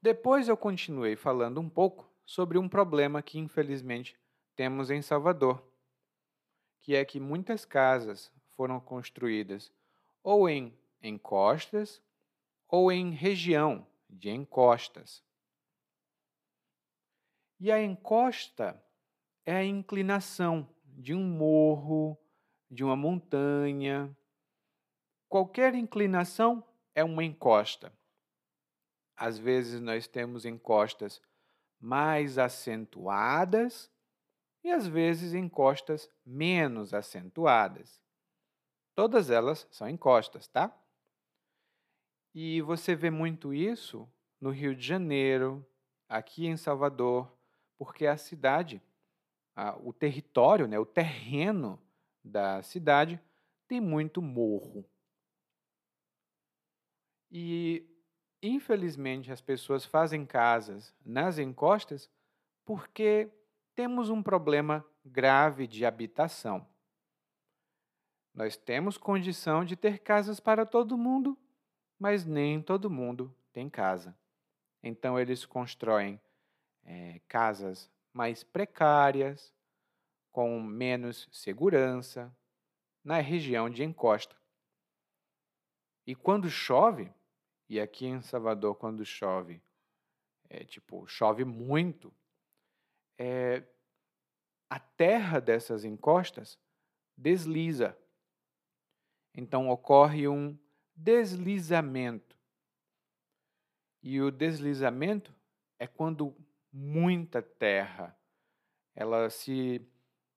Depois 0.00 0.46
eu 0.46 0.56
continuei 0.56 1.16
falando 1.16 1.60
um 1.60 1.68
pouco 1.68 2.08
sobre 2.24 2.56
um 2.56 2.68
problema 2.68 3.20
que 3.20 3.36
infelizmente 3.36 4.16
temos 4.54 4.88
em 4.88 5.02
Salvador, 5.02 5.60
que 6.80 6.94
é 6.94 7.04
que 7.04 7.18
muitas 7.18 7.64
casas 7.64 8.30
foram 8.50 8.78
construídas 8.78 9.72
ou 10.22 10.48
em 10.48 10.78
encostas 11.02 12.00
ou 12.68 12.92
em 12.92 13.10
região 13.10 13.84
de 14.14 14.30
encostas. 14.30 15.22
E 17.60 17.70
a 17.70 17.82
encosta 17.82 18.82
é 19.44 19.56
a 19.56 19.64
inclinação 19.64 20.68
de 20.84 21.14
um 21.14 21.24
morro, 21.24 22.18
de 22.70 22.84
uma 22.84 22.96
montanha. 22.96 24.16
Qualquer 25.28 25.74
inclinação 25.74 26.64
é 26.94 27.02
uma 27.02 27.24
encosta. 27.24 27.92
Às 29.16 29.38
vezes 29.38 29.80
nós 29.80 30.06
temos 30.06 30.44
encostas 30.44 31.20
mais 31.80 32.38
acentuadas 32.38 33.90
e 34.62 34.70
às 34.70 34.86
vezes 34.86 35.34
encostas 35.34 36.10
menos 36.24 36.94
acentuadas. 36.94 38.00
Todas 38.94 39.30
elas 39.30 39.66
são 39.70 39.88
encostas, 39.88 40.48
tá? 40.48 40.74
E 42.34 42.60
você 42.62 42.96
vê 42.96 43.10
muito 43.10 43.54
isso 43.54 44.08
no 44.40 44.50
Rio 44.50 44.74
de 44.74 44.84
Janeiro, 44.84 45.64
aqui 46.08 46.46
em 46.46 46.56
Salvador, 46.56 47.32
porque 47.78 48.06
a 48.06 48.16
cidade, 48.16 48.82
a, 49.54 49.76
o 49.76 49.92
território, 49.92 50.66
né, 50.66 50.78
o 50.78 50.84
terreno 50.84 51.80
da 52.24 52.60
cidade 52.62 53.20
tem 53.68 53.80
muito 53.80 54.20
morro. 54.20 54.84
E, 57.30 57.86
infelizmente, 58.42 59.30
as 59.30 59.40
pessoas 59.40 59.84
fazem 59.84 60.26
casas 60.26 60.94
nas 61.04 61.38
encostas 61.38 62.10
porque 62.64 63.30
temos 63.74 64.10
um 64.10 64.22
problema 64.22 64.84
grave 65.04 65.66
de 65.66 65.84
habitação. 65.84 66.66
Nós 68.32 68.56
temos 68.56 68.98
condição 68.98 69.64
de 69.64 69.76
ter 69.76 69.98
casas 70.00 70.40
para 70.40 70.66
todo 70.66 70.98
mundo, 70.98 71.38
mas 71.98 72.24
nem 72.24 72.62
todo 72.62 72.90
mundo 72.90 73.34
tem 73.52 73.68
casa. 73.68 74.16
Então, 74.82 75.18
eles 75.18 75.44
constroem 75.44 76.20
é, 76.84 77.20
casas 77.26 77.90
mais 78.12 78.44
precárias, 78.44 79.52
com 80.30 80.60
menos 80.60 81.28
segurança, 81.32 82.34
na 83.02 83.20
região 83.20 83.70
de 83.70 83.84
encosta. 83.84 84.36
E 86.06 86.14
quando 86.14 86.50
chove, 86.50 87.12
e 87.68 87.80
aqui 87.80 88.06
em 88.06 88.20
Salvador, 88.20 88.74
quando 88.76 89.04
chove, 89.04 89.62
é 90.48 90.64
tipo, 90.64 91.06
chove 91.06 91.44
muito, 91.44 92.12
é, 93.18 93.62
a 94.68 94.78
terra 94.78 95.40
dessas 95.40 95.84
encostas 95.84 96.58
desliza. 97.16 97.96
Então 99.34 99.68
ocorre 99.68 100.28
um 100.28 100.58
deslizamento. 100.94 102.36
E 104.02 104.20
o 104.20 104.30
deslizamento 104.30 105.34
é 105.78 105.86
quando 105.86 106.36
muita 106.72 107.42
terra 107.42 108.18
ela 108.94 109.30
se 109.30 109.86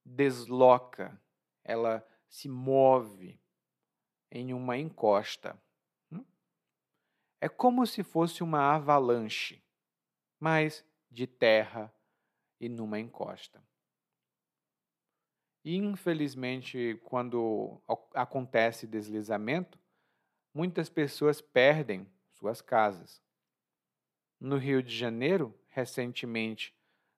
desloca, 0.05 1.21
ela 1.63 2.07
se 2.29 2.47
move 2.47 3.39
em 4.31 4.53
uma 4.53 4.77
encosta. 4.77 5.61
Hum? 6.11 6.25
É 7.41 7.49
como 7.49 7.85
se 7.85 8.03
fosse 8.03 8.41
uma 8.41 8.73
avalanche, 8.73 9.63
mas 10.39 10.85
de 11.09 11.27
terra 11.27 11.93
e 12.59 12.67
numa 12.69 12.99
encosta. 12.99 13.63
Infelizmente, 15.63 16.99
quando 17.03 17.81
acontece 18.13 18.87
deslizamento, 18.87 19.77
muitas 20.57 20.89
pessoas 20.89 21.39
perdem 21.39 22.09
suas 22.31 22.63
casas. 22.63 23.21
No 24.39 24.57
Rio 24.57 24.81
de 24.81 24.95
Janeiro, 24.95 25.53
recentemente, 25.67 26.73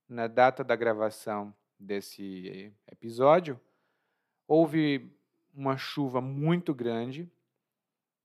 na 0.10 0.28
data 0.28 0.62
da 0.62 0.76
gravação 0.76 1.56
desse 1.80 2.74
episódio, 2.86 3.58
houve 4.46 5.10
uma 5.54 5.78
chuva 5.78 6.20
muito 6.20 6.74
grande, 6.74 7.32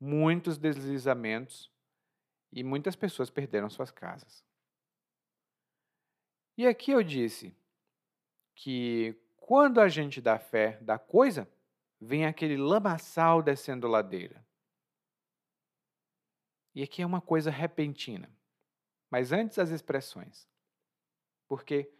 muitos 0.01 0.59
deslizamentos 0.59 1.71
e 2.51 2.65
muitas 2.65 2.97
pessoas 2.97 3.31
perderam 3.31 3.71
suas 3.71 3.93
casas. 3.93 4.45
E 6.59 6.67
aqui 6.67 6.91
eu 6.91 7.05
disse 7.05 7.55
que 8.53 9.15
quando 9.37 9.81
a 9.81 9.87
gente 9.89 10.21
dá 10.21 10.41
fé 10.41 10.77
da 10.81 10.99
coisa, 10.99 11.49
vem 12.01 12.27
aquele 12.27 12.57
lamaçal 12.57 13.41
descendo 13.41 13.87
ladeira. 13.87 14.45
E 16.75 16.83
aqui 16.83 17.03
é 17.03 17.07
uma 17.07 17.21
coisa 17.21 17.51
repentina. 17.51 18.29
Mas 19.11 19.33
antes 19.33 19.59
as 19.59 19.71
expressões. 19.71 20.49
Porque 21.47 21.91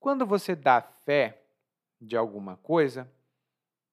quando 0.00 0.26
você 0.26 0.56
dá 0.56 0.82
fé 0.82 1.42
de 2.00 2.16
alguma 2.16 2.56
coisa, 2.56 3.10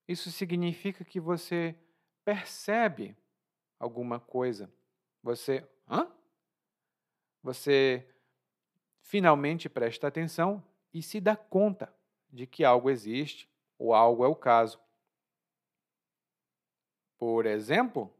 isso 0.07 0.31
significa 0.31 1.03
que 1.03 1.19
você 1.19 1.75
percebe 2.23 3.15
alguma 3.79 4.19
coisa. 4.19 4.71
Você, 5.21 5.67
hã? 5.87 6.11
Você 7.43 8.07
finalmente 9.01 9.69
presta 9.69 10.07
atenção 10.07 10.63
e 10.93 11.01
se 11.01 11.21
dá 11.21 11.35
conta 11.35 11.93
de 12.29 12.47
que 12.47 12.63
algo 12.63 12.89
existe 12.89 13.49
ou 13.77 13.93
algo 13.93 14.25
é 14.25 14.27
o 14.27 14.35
caso. 14.35 14.79
Por 17.17 17.45
exemplo, 17.45 18.13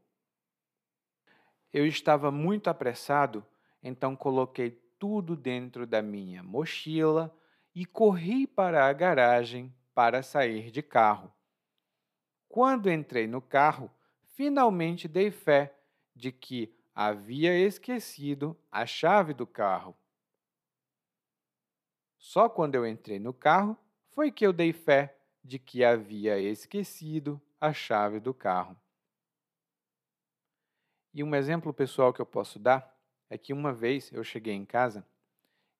eu 1.72 1.86
estava 1.86 2.30
muito 2.30 2.68
apressado, 2.68 3.44
então 3.82 4.16
coloquei 4.16 4.70
tudo 4.98 5.36
dentro 5.36 5.86
da 5.86 6.02
minha 6.02 6.42
mochila 6.42 7.34
e 7.74 7.84
corri 7.84 8.46
para 8.46 8.86
a 8.86 8.92
garagem 8.92 9.74
para 9.94 10.22
sair 10.22 10.70
de 10.70 10.82
carro. 10.82 11.32
Quando 12.48 12.90
entrei 12.90 13.26
no 13.26 13.40
carro, 13.40 13.90
finalmente 14.34 15.06
dei 15.06 15.30
fé 15.30 15.76
de 16.14 16.32
que 16.32 16.74
havia 16.94 17.56
esquecido 17.56 18.58
a 18.72 18.86
chave 18.86 19.34
do 19.34 19.46
carro. 19.46 19.96
Só 22.18 22.48
quando 22.48 22.74
eu 22.74 22.86
entrei 22.86 23.18
no 23.18 23.32
carro 23.32 23.76
foi 24.10 24.32
que 24.32 24.44
eu 24.44 24.52
dei 24.52 24.72
fé 24.72 25.16
de 25.44 25.58
que 25.58 25.84
havia 25.84 26.38
esquecido 26.40 27.40
a 27.60 27.72
chave 27.72 28.18
do 28.18 28.34
carro. 28.34 28.76
E 31.12 31.24
um 31.24 31.34
exemplo 31.34 31.72
pessoal 31.72 32.12
que 32.12 32.20
eu 32.20 32.26
posso 32.26 32.58
dar 32.58 32.94
é 33.30 33.36
que 33.36 33.52
uma 33.52 33.72
vez 33.72 34.10
eu 34.12 34.22
cheguei 34.22 34.54
em 34.54 34.64
casa 34.64 35.06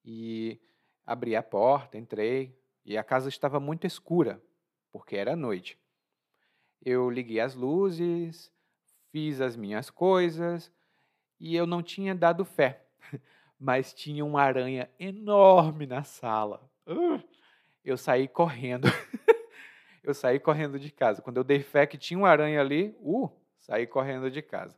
e 0.05 0.61
abri 1.05 1.37
a 1.37 1.43
porta, 1.43 1.99
entrei 1.99 2.59
e 2.85 2.97
a 2.97 3.05
casa 3.05 3.29
estava 3.29 3.61
muito 3.61 3.87
escura, 3.87 4.43
porque 4.91 5.17
era 5.17 5.37
noite. 5.37 5.79
Eu 6.83 7.11
liguei 7.11 7.41
as 7.41 7.55
luzes, 7.55 8.51
fiz 9.11 9.41
as 9.41 9.57
minhas 9.57 9.91
coisas 9.91 10.73
e 11.39 11.55
eu 11.55 11.67
não 11.67 11.83
tinha 11.83 12.15
dado 12.15 12.45
fé, 12.45 12.85
mas 13.59 13.93
tinha 13.93 14.25
uma 14.25 14.43
aranha 14.43 14.91
enorme 14.99 15.87
na 15.87 16.03
sala. 16.03 16.69
Eu 17.85 17.97
saí 17.97 18.29
correndo. 18.29 18.89
eu 20.03 20.15
saí 20.15 20.39
correndo 20.39 20.79
de 20.79 20.91
casa. 20.91 21.21
Quando 21.21 21.37
eu 21.37 21.45
dei 21.45 21.61
fé 21.61 21.87
que 21.87 21.99
tinha 21.99 22.19
uma 22.19 22.29
aranha 22.29 22.61
ali, 22.61 22.97
uh, 23.01 23.31
saí 23.59 23.87
correndo 23.87 24.31
de 24.31 24.43
casa. 24.43 24.77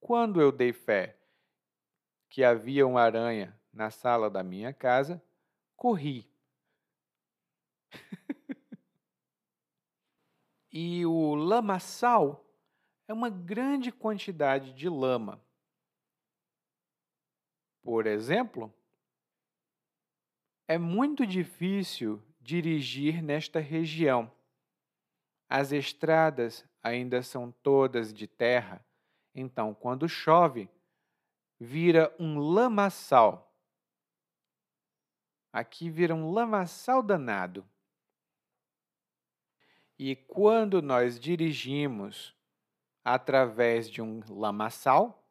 Quando 0.00 0.40
eu 0.40 0.50
dei 0.52 0.72
fé 0.72 1.18
que 2.28 2.44
havia 2.44 2.86
uma 2.86 3.00
aranha 3.00 3.58
na 3.72 3.90
sala 3.90 4.30
da 4.30 4.42
minha 4.42 4.72
casa, 4.72 5.22
corri. 5.76 6.30
e 10.70 11.06
o 11.06 11.34
lamaçal 11.34 12.44
é 13.06 13.12
uma 13.12 13.30
grande 13.30 13.90
quantidade 13.90 14.72
de 14.72 14.88
lama. 14.88 15.42
Por 17.82 18.06
exemplo, 18.06 18.72
é 20.66 20.76
muito 20.76 21.26
difícil 21.26 22.22
dirigir 22.38 23.22
nesta 23.22 23.60
região. 23.60 24.30
As 25.48 25.72
estradas 25.72 26.66
ainda 26.82 27.22
são 27.22 27.50
todas 27.50 28.12
de 28.12 28.26
terra, 28.26 28.84
então, 29.40 29.74
quando 29.74 30.08
chove, 30.08 30.68
vira 31.58 32.14
um 32.18 32.38
lamaçal. 32.38 33.52
Aqui 35.52 35.90
vira 35.90 36.14
um 36.14 36.30
lamaçal 36.30 37.02
danado. 37.02 37.64
E 39.98 40.14
quando 40.14 40.80
nós 40.80 41.18
dirigimos 41.18 42.34
através 43.04 43.90
de 43.90 44.00
um 44.00 44.20
lamaçal, 44.28 45.24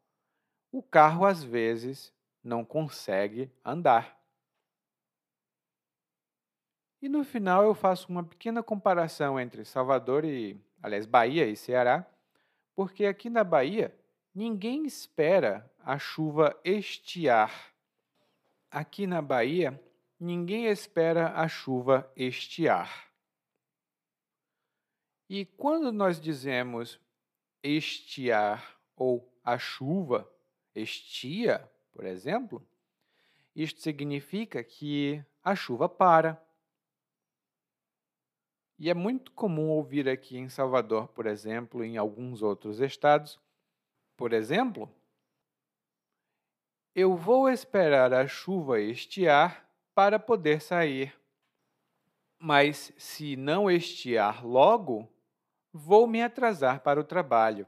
o 0.71 0.81
carro 0.81 1.25
às 1.25 1.43
vezes 1.43 2.13
não 2.43 2.65
consegue 2.65 3.51
andar. 3.63 4.17
E 7.01 7.07
no 7.07 7.23
final 7.23 7.63
eu 7.63 7.75
faço 7.75 8.09
uma 8.09 8.23
pequena 8.23 8.63
comparação 8.63 9.39
entre 9.39 9.63
Salvador 9.63 10.25
e, 10.25 10.59
aliás, 10.81 11.05
Bahia 11.05 11.47
e 11.47 11.55
Ceará, 11.55 12.05
porque 12.77 13.07
aqui 13.07 13.27
na 13.27 13.43
Bahia 13.43 13.91
ninguém 14.35 14.85
espera 14.85 15.67
a 15.79 15.97
chuva 15.97 16.55
estiar. 16.63 17.73
Aqui 18.69 19.07
na 19.07 19.19
Bahia 19.19 19.81
ninguém 20.19 20.67
espera 20.67 21.31
a 21.33 21.47
chuva 21.47 22.07
estiar. 22.15 23.11
E 25.27 25.43
quando 25.43 25.91
nós 25.91 26.21
dizemos 26.21 26.99
estiar 27.63 28.79
ou 28.95 29.27
a 29.43 29.57
chuva 29.57 30.31
estia, 30.75 31.67
por 31.91 32.05
exemplo, 32.05 32.63
isto 33.55 33.81
significa 33.81 34.63
que 34.63 35.25
a 35.43 35.55
chuva 35.55 35.89
para. 35.89 36.39
E 38.79 38.89
é 38.89 38.93
muito 38.93 39.31
comum 39.31 39.69
ouvir 39.69 40.07
aqui 40.07 40.37
em 40.37 40.49
Salvador, 40.49 41.07
por 41.07 41.25
exemplo, 41.25 41.83
em 41.83 41.97
alguns 41.97 42.43
outros 42.43 42.79
estados, 42.79 43.39
por 44.15 44.33
exemplo, 44.33 44.89
eu 46.93 47.15
vou 47.15 47.47
esperar 47.47 48.11
a 48.13 48.27
chuva 48.27 48.79
estiar 48.79 49.67
para 49.93 50.17
poder 50.17 50.61
sair. 50.61 51.13
Mas 52.39 52.91
se 52.97 53.35
não 53.35 53.69
estiar 53.69 54.43
logo, 54.43 55.07
vou 55.71 56.07
me 56.07 56.23
atrasar 56.23 56.79
para 56.81 56.99
o 56.99 57.03
trabalho. 57.03 57.67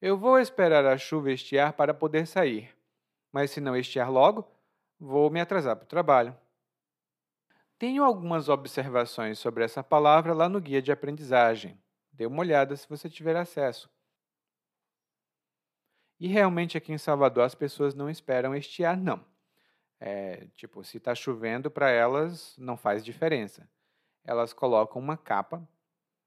Eu 0.00 0.16
vou 0.16 0.38
esperar 0.38 0.86
a 0.86 0.96
chuva 0.96 1.30
estiar 1.30 1.74
para 1.74 1.94
poder 1.94 2.26
sair, 2.26 2.74
mas 3.30 3.50
se 3.50 3.60
não 3.60 3.76
estiar 3.76 4.10
logo, 4.10 4.50
vou 4.98 5.30
me 5.30 5.40
atrasar 5.40 5.76
para 5.76 5.84
o 5.84 5.88
trabalho. 5.88 6.36
Tenho 7.82 8.04
algumas 8.04 8.48
observações 8.48 9.40
sobre 9.40 9.64
essa 9.64 9.82
palavra 9.82 10.32
lá 10.32 10.48
no 10.48 10.60
guia 10.60 10.80
de 10.80 10.92
aprendizagem. 10.92 11.76
Dê 12.12 12.24
uma 12.26 12.38
olhada 12.38 12.76
se 12.76 12.88
você 12.88 13.10
tiver 13.10 13.34
acesso. 13.34 13.90
E 16.20 16.28
realmente 16.28 16.78
aqui 16.78 16.92
em 16.92 16.96
Salvador 16.96 17.42
as 17.42 17.56
pessoas 17.56 17.92
não 17.92 18.08
esperam 18.08 18.54
estiar, 18.54 18.96
não. 18.96 19.26
É, 19.98 20.46
tipo, 20.54 20.84
se 20.84 20.98
está 20.98 21.12
chovendo, 21.12 21.72
para 21.72 21.90
elas 21.90 22.56
não 22.56 22.76
faz 22.76 23.04
diferença. 23.04 23.68
Elas 24.22 24.52
colocam 24.52 25.02
uma 25.02 25.16
capa 25.16 25.68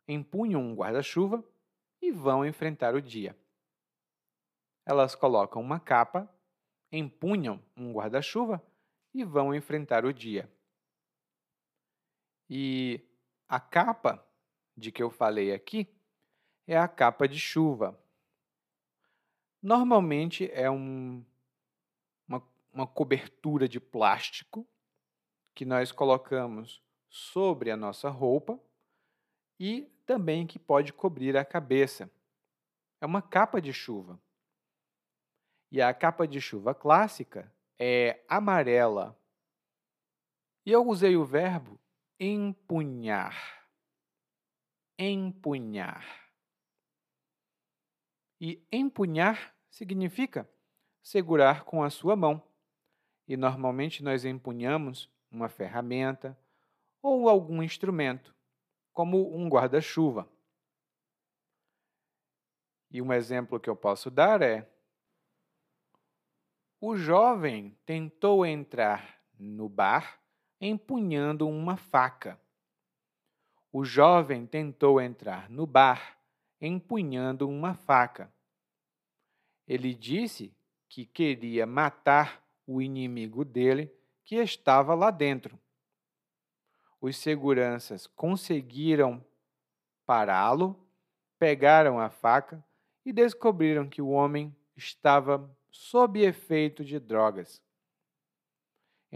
empunham 0.06 0.62
um 0.62 0.76
guarda-chuva 0.76 1.42
e 2.02 2.12
vão 2.12 2.46
enfrentar 2.46 2.96
o 2.96 3.02
dia. 3.02 3.34
Elas 4.86 5.16
colocam 5.16 5.62
uma 5.62 5.80
capa, 5.80 6.30
empunham 6.92 7.64
um 7.78 7.94
guarda-chuva 7.94 8.62
e 9.14 9.24
vão 9.24 9.56
enfrentar 9.56 10.04
o 10.04 10.12
dia. 10.12 10.54
E 12.50 13.02
a 13.48 13.60
capa 13.60 14.26
de 14.76 14.92
que 14.92 15.02
eu 15.02 15.10
falei 15.10 15.54
aqui 15.54 15.88
é 16.68 16.78
a 16.78 16.88
capa 16.88 17.28
de 17.28 17.40
chuva. 17.40 18.00
Normalmente 19.62 20.50
é 20.52 20.70
um, 20.70 21.24
uma, 22.28 22.44
uma 22.72 22.88
cobertura 22.88 23.68
de 23.68 23.80
plástico 23.80 24.68
que 25.54 25.66
nós 25.66 25.92
colocamos 25.92 26.84
sobre 27.10 27.72
a 27.72 27.78
nossa 27.78 28.10
roupa 28.10 28.60
e 29.60 29.84
também 30.06 30.46
que 30.46 30.60
pode 30.60 30.94
cobrir 30.94 31.38
a 31.38 31.46
cabeça. 31.46 32.12
É 33.02 33.06
uma 33.06 33.22
capa 33.22 33.62
de 33.62 33.74
chuva. 33.74 34.20
E 35.72 35.82
a 35.82 35.94
capa 35.94 36.28
de 36.28 36.40
chuva 36.40 36.76
clássica 36.76 37.52
é 37.80 38.24
amarela. 38.28 39.18
E 40.66 40.72
eu 40.72 40.86
usei 40.88 41.16
o 41.16 41.26
verbo 41.26 41.80
empunhar. 42.20 43.36
Empunhar. 44.98 46.06
E 48.40 48.66
empunhar 48.72 49.56
significa 49.70 50.50
segurar 51.02 51.64
com 51.64 51.84
a 51.84 51.90
sua 51.90 52.16
mão. 52.16 52.42
E 53.28 53.36
normalmente 53.36 54.04
nós 54.04 54.24
empunhamos 54.24 55.10
uma 55.32 55.50
ferramenta 55.50 56.38
ou 57.02 57.28
algum 57.28 57.62
instrumento 57.62 58.34
como 58.94 59.36
um 59.36 59.50
guarda-chuva. 59.50 60.30
E 62.90 63.02
um 63.02 63.12
exemplo 63.12 63.60
que 63.60 63.70
eu 63.70 63.76
posso 63.76 64.10
dar 64.10 64.42
é: 64.42 64.70
o 66.80 66.96
jovem 66.96 67.78
tentou 67.86 68.46
entrar 68.46 69.22
no 69.38 69.68
bar 69.68 70.22
empunhando 70.66 71.48
uma 71.48 71.78
faca. 71.78 72.40
O 73.72 73.84
jovem 73.84 74.46
tentou 74.46 75.02
entrar 75.02 75.50
no 75.50 75.66
bar 75.66 76.18
empunhando 76.60 77.48
uma 77.48 77.74
faca. 77.74 78.34
Ele 79.68 79.94
disse 79.94 80.56
que 80.88 81.06
queria 81.06 81.66
matar 81.66 82.44
o 82.66 82.82
inimigo 82.82 83.44
dele 83.44 83.92
que 84.24 84.36
estava 84.36 84.96
lá 84.96 85.12
dentro 85.12 85.60
os 87.06 87.18
seguranças 87.18 88.08
conseguiram 88.08 89.24
pará-lo, 90.08 90.76
pegaram 91.38 92.00
a 92.00 92.10
faca 92.10 92.66
e 93.06 93.14
descobriram 93.14 93.88
que 93.88 94.02
o 94.02 94.10
homem 94.10 94.56
estava 94.76 95.48
sob 95.70 96.20
efeito 96.20 96.84
de 96.84 97.00
drogas. 97.00 97.62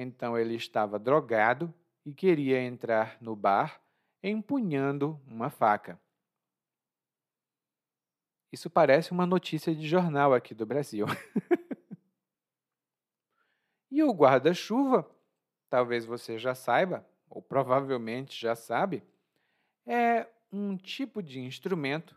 Então 0.02 0.38
ele 0.38 0.56
estava 0.56 0.98
drogado 0.98 1.74
e 2.06 2.14
queria 2.14 2.62
entrar 2.62 3.18
no 3.20 3.36
bar 3.36 3.82
empunhando 4.24 5.22
uma 5.28 5.50
faca. 5.50 6.00
Isso 8.50 8.70
parece 8.70 9.12
uma 9.12 9.26
notícia 9.26 9.76
de 9.76 9.86
jornal 9.86 10.34
aqui 10.34 10.56
do 10.56 10.66
Brasil. 10.66 11.06
E 13.92 14.04
o 14.04 14.14
guarda-chuva, 14.14 15.10
talvez 15.68 16.06
você 16.06 16.38
já 16.38 16.54
saiba, 16.54 17.04
ou 17.28 17.42
provavelmente 17.42 18.40
já 18.40 18.56
sabe, 18.56 19.04
é 19.84 20.28
um 20.52 20.78
tipo 20.78 21.24
de 21.24 21.40
instrumento, 21.40 22.16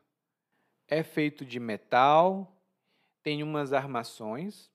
é 0.87 1.03
feito 1.03 1.47
de 1.47 1.59
metal, 1.59 2.62
tem 3.22 3.43
umas 3.43 3.72
armações 3.72 4.70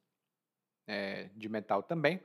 é, 0.87 1.25
de 1.35 1.47
metal 1.47 1.83
também, 1.83 2.19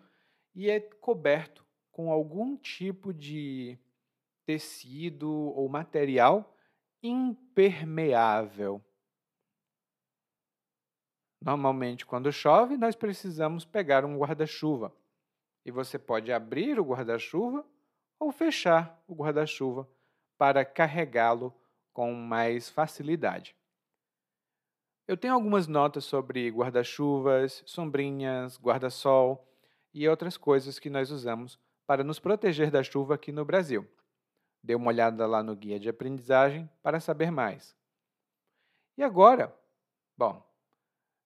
e 0.55 0.71
é 0.71 0.81
coberto 0.81 1.65
com 1.91 2.11
algum 2.11 2.57
tipo 2.57 3.13
de 3.13 3.79
tecido 4.45 5.31
ou 5.31 5.69
material 5.69 6.57
impermeável. 7.03 8.83
Normalmente, 11.41 12.07
quando 12.07 12.33
chove, 12.33 12.77
nós 12.77 12.95
precisamos 12.95 13.65
pegar 13.65 14.05
um 14.05 14.17
guarda-chuva. 14.17 14.95
E 15.65 15.71
você 15.71 15.99
pode 15.99 16.33
abrir 16.33 16.79
o 16.79 16.85
guarda-chuva 16.85 17.67
ou 18.19 18.31
fechar 18.31 19.03
o 19.09 19.15
guarda-chuva 19.15 19.89
para 20.39 20.65
carregá-lo 20.65 21.53
com 21.93 22.15
mais 22.15 22.69
facilidade. 22.69 23.57
Eu 25.07 25.17
tenho 25.17 25.35
algumas 25.35 25.67
notas 25.67 26.05
sobre 26.05 26.49
guarda-chuvas, 26.51 27.63
sombrinhas, 27.67 28.57
guarda-sol 28.59 29.52
e 29.93 30.09
outras 30.09 30.37
coisas 30.37 30.79
que 30.79 30.91
nós 30.91 31.11
usamos 31.11 31.59
para 31.87 32.05
nos 32.05 32.19
proteger 32.19 32.71
da 32.71 32.83
chuva 32.83 33.15
aqui 33.15 33.33
no 33.33 33.45
Brasil. 33.45 33.87
Dê 34.63 34.75
uma 34.75 34.89
olhada 34.89 35.27
lá 35.27 35.43
no 35.43 35.57
guia 35.57 35.79
de 35.79 35.89
aprendizagem 35.89 36.71
para 36.83 37.01
saber 37.01 37.31
mais. 37.31 37.77
E 38.97 39.03
agora? 39.03 39.55
Bom, 40.17 40.47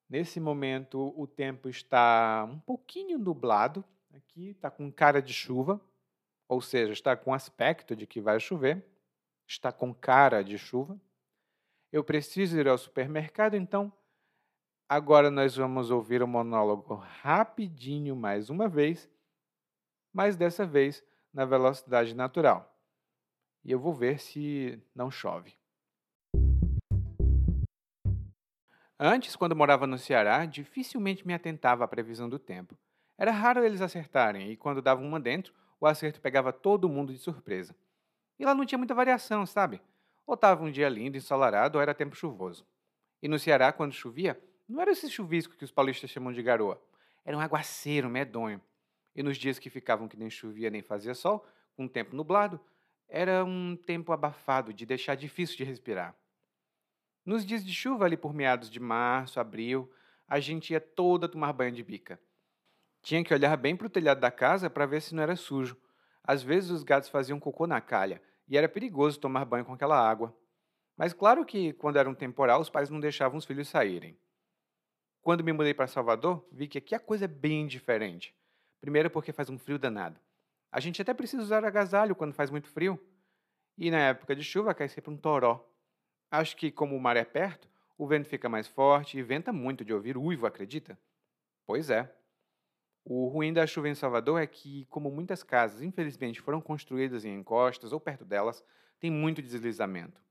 nesse 0.08 0.40
momento 0.40 1.12
o 1.16 1.26
tempo 1.26 1.68
está 1.68 2.44
um 2.50 2.58
pouquinho 2.58 3.18
nublado, 3.18 3.84
aqui 4.14 4.50
está 4.50 4.70
com 4.70 4.90
cara 4.90 5.20
de 5.20 5.32
chuva, 5.32 5.80
ou 6.48 6.60
seja, 6.60 6.92
está 6.92 7.16
com 7.16 7.34
aspecto 7.34 7.94
de 7.94 8.06
que 8.06 8.20
vai 8.20 8.40
chover, 8.40 8.84
está 9.46 9.70
com 9.70 9.92
cara 9.92 10.42
de 10.42 10.56
chuva. 10.56 10.98
Eu 11.92 12.02
preciso 12.02 12.58
ir 12.58 12.68
ao 12.68 12.78
supermercado, 12.78 13.54
então 13.54 13.92
agora 14.88 15.30
nós 15.30 15.56
vamos 15.56 15.90
ouvir 15.90 16.22
o 16.22 16.28
monólogo 16.28 16.94
rapidinho 16.94 18.14
mais 18.16 18.50
uma 18.50 18.68
vez 18.68 19.08
mas 20.16 20.34
dessa 20.34 20.64
vez 20.64 21.04
na 21.30 21.44
velocidade 21.44 22.14
natural. 22.14 22.74
E 23.62 23.70
eu 23.70 23.78
vou 23.78 23.92
ver 23.92 24.18
se 24.18 24.82
não 24.94 25.10
chove. 25.10 25.52
Antes, 28.98 29.36
quando 29.36 29.54
morava 29.54 29.86
no 29.86 29.98
Ceará, 29.98 30.46
dificilmente 30.46 31.26
me 31.26 31.34
atentava 31.34 31.84
à 31.84 31.88
previsão 31.88 32.30
do 32.30 32.38
tempo. 32.38 32.78
Era 33.18 33.30
raro 33.30 33.62
eles 33.62 33.82
acertarem, 33.82 34.50
e 34.50 34.56
quando 34.56 34.80
davam 34.80 35.06
uma 35.06 35.20
dentro, 35.20 35.52
o 35.78 35.86
acerto 35.86 36.18
pegava 36.18 36.50
todo 36.50 36.88
mundo 36.88 37.12
de 37.12 37.18
surpresa. 37.18 37.76
E 38.38 38.44
lá 38.46 38.54
não 38.54 38.64
tinha 38.64 38.78
muita 38.78 38.94
variação, 38.94 39.44
sabe? 39.44 39.82
Ou 40.26 40.32
estava 40.32 40.64
um 40.64 40.70
dia 40.70 40.88
lindo, 40.88 41.18
ensolarado, 41.18 41.76
ou 41.76 41.82
era 41.82 41.92
tempo 41.92 42.16
chuvoso. 42.16 42.66
E 43.22 43.28
no 43.28 43.38
Ceará, 43.38 43.70
quando 43.70 43.92
chovia, 43.92 44.40
não 44.68 44.80
era 44.80 44.90
esse 44.90 45.08
chuvisco 45.10 45.56
que 45.56 45.64
os 45.64 45.70
paulistas 45.70 46.10
chamam 46.10 46.32
de 46.32 46.42
garoa. 46.42 46.80
Era 47.24 47.36
um 47.36 47.40
aguaceiro 47.40 48.08
medonho. 48.08 48.60
E 49.14 49.22
nos 49.22 49.36
dias 49.36 49.58
que 49.58 49.70
ficavam 49.70 50.08
que 50.08 50.16
nem 50.16 50.28
chovia 50.28 50.70
nem 50.70 50.82
fazia 50.82 51.14
sol, 51.14 51.46
com 51.74 51.84
um 51.84 51.88
tempo 51.88 52.14
nublado, 52.14 52.60
era 53.08 53.44
um 53.44 53.76
tempo 53.76 54.12
abafado 54.12 54.72
de 54.72 54.84
deixar 54.84 55.14
difícil 55.14 55.56
de 55.56 55.64
respirar. 55.64 56.14
Nos 57.24 57.44
dias 57.44 57.64
de 57.64 57.72
chuva, 57.72 58.04
ali 58.04 58.16
por 58.16 58.34
meados 58.34 58.70
de 58.70 58.78
março, 58.78 59.40
abril, 59.40 59.90
a 60.28 60.38
gente 60.40 60.72
ia 60.72 60.80
toda 60.80 61.28
tomar 61.28 61.52
banho 61.52 61.72
de 61.72 61.82
bica. 61.82 62.20
Tinha 63.02 63.22
que 63.22 63.32
olhar 63.32 63.56
bem 63.56 63.76
para 63.76 63.86
o 63.86 63.90
telhado 63.90 64.20
da 64.20 64.30
casa 64.30 64.68
para 64.68 64.86
ver 64.86 65.00
se 65.00 65.14
não 65.14 65.22
era 65.22 65.36
sujo. 65.36 65.76
Às 66.22 66.42
vezes 66.42 66.70
os 66.70 66.82
gatos 66.82 67.08
faziam 67.08 67.38
cocô 67.38 67.66
na 67.66 67.80
calha 67.80 68.20
e 68.48 68.56
era 68.56 68.68
perigoso 68.68 69.20
tomar 69.20 69.44
banho 69.44 69.64
com 69.64 69.72
aquela 69.72 69.96
água. 69.96 70.36
Mas 70.96 71.12
claro 71.12 71.44
que, 71.44 71.72
quando 71.74 71.98
era 71.98 72.08
um 72.08 72.14
temporal, 72.14 72.60
os 72.60 72.70
pais 72.70 72.90
não 72.90 72.98
deixavam 72.98 73.38
os 73.38 73.44
filhos 73.44 73.68
saírem. 73.68 74.18
Quando 75.26 75.42
me 75.42 75.52
mudei 75.52 75.74
para 75.74 75.88
Salvador, 75.88 76.46
vi 76.52 76.68
que 76.68 76.78
aqui 76.78 76.94
a 76.94 77.00
coisa 77.00 77.24
é 77.24 77.26
bem 77.26 77.66
diferente. 77.66 78.32
Primeiro, 78.80 79.10
porque 79.10 79.32
faz 79.32 79.50
um 79.50 79.58
frio 79.58 79.76
danado. 79.76 80.20
A 80.70 80.78
gente 80.78 81.02
até 81.02 81.12
precisa 81.12 81.42
usar 81.42 81.64
agasalho 81.64 82.14
quando 82.14 82.32
faz 82.32 82.48
muito 82.48 82.68
frio. 82.68 82.96
E 83.76 83.90
na 83.90 83.98
época 83.98 84.36
de 84.36 84.44
chuva 84.44 84.72
cai 84.72 84.88
sempre 84.88 85.10
um 85.10 85.16
toró. 85.16 85.68
Acho 86.30 86.56
que, 86.56 86.70
como 86.70 86.94
o 86.94 87.00
mar 87.00 87.16
é 87.16 87.24
perto, 87.24 87.68
o 87.98 88.06
vento 88.06 88.28
fica 88.28 88.48
mais 88.48 88.68
forte 88.68 89.18
e 89.18 89.22
venta 89.24 89.52
muito 89.52 89.84
de 89.84 89.92
ouvir 89.92 90.16
uivo, 90.16 90.46
acredita? 90.46 90.96
Pois 91.66 91.90
é. 91.90 92.08
O 93.04 93.26
ruim 93.26 93.52
da 93.52 93.66
chuva 93.66 93.88
em 93.88 93.96
Salvador 93.96 94.40
é 94.40 94.46
que, 94.46 94.84
como 94.84 95.10
muitas 95.10 95.42
casas, 95.42 95.82
infelizmente, 95.82 96.40
foram 96.40 96.60
construídas 96.60 97.24
em 97.24 97.34
encostas 97.34 97.92
ou 97.92 97.98
perto 97.98 98.24
delas, 98.24 98.64
tem 99.00 99.10
muito 99.10 99.42
deslizamento. 99.42 100.22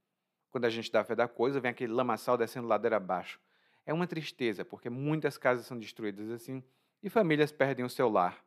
Quando 0.49 0.63
a 0.63 0.69
gente 0.69 0.89
dá 0.89 1.03
fé 1.03 1.17
da 1.17 1.27
coisa, 1.27 1.59
vem 1.59 1.71
aquele 1.71 1.91
lamaçal 1.91 2.37
descendo 2.37 2.69
ladeira 2.69 2.95
abaixo. 2.95 3.41
É 3.85 3.93
uma 3.93 4.07
tristeza, 4.07 4.65
porque 4.65 4.89
muitas 4.89 5.37
casas 5.37 5.65
são 5.65 5.77
destruídas 5.77 6.29
assim 6.31 6.63
e 7.03 7.09
famílias 7.09 7.51
perdem 7.51 7.85
o 7.85 7.89
seu 7.89 8.09
lar. 8.09 8.43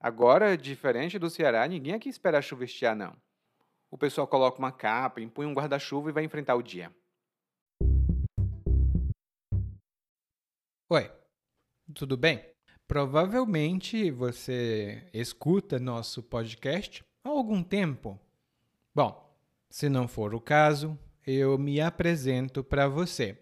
Agora, 0.00 0.56
diferente 0.56 1.16
do 1.16 1.30
Ceará, 1.30 1.66
ninguém 1.68 1.94
aqui 1.94 2.08
espera 2.08 2.38
a 2.38 2.42
chuva 2.42 2.64
estiar, 2.64 2.96
não. 2.96 3.16
O 3.88 3.96
pessoal 3.96 4.26
coloca 4.26 4.58
uma 4.58 4.72
capa, 4.72 5.20
impõe 5.20 5.46
um 5.46 5.54
guarda-chuva 5.54 6.10
e 6.10 6.12
vai 6.12 6.24
enfrentar 6.24 6.56
o 6.56 6.62
dia. 6.62 6.92
Oi, 10.88 11.10
tudo 11.94 12.16
bem? 12.16 12.44
Provavelmente 12.88 14.10
você 14.10 15.08
escuta 15.14 15.78
nosso 15.78 16.22
podcast 16.22 17.04
há 17.22 17.28
algum 17.28 17.62
tempo. 17.62 18.18
Bom, 18.94 19.32
se 19.70 19.88
não 19.88 20.08
for 20.08 20.34
o 20.34 20.40
caso, 20.40 20.98
eu 21.26 21.56
me 21.56 21.80
apresento 21.80 22.64
para 22.64 22.88
você. 22.88 23.41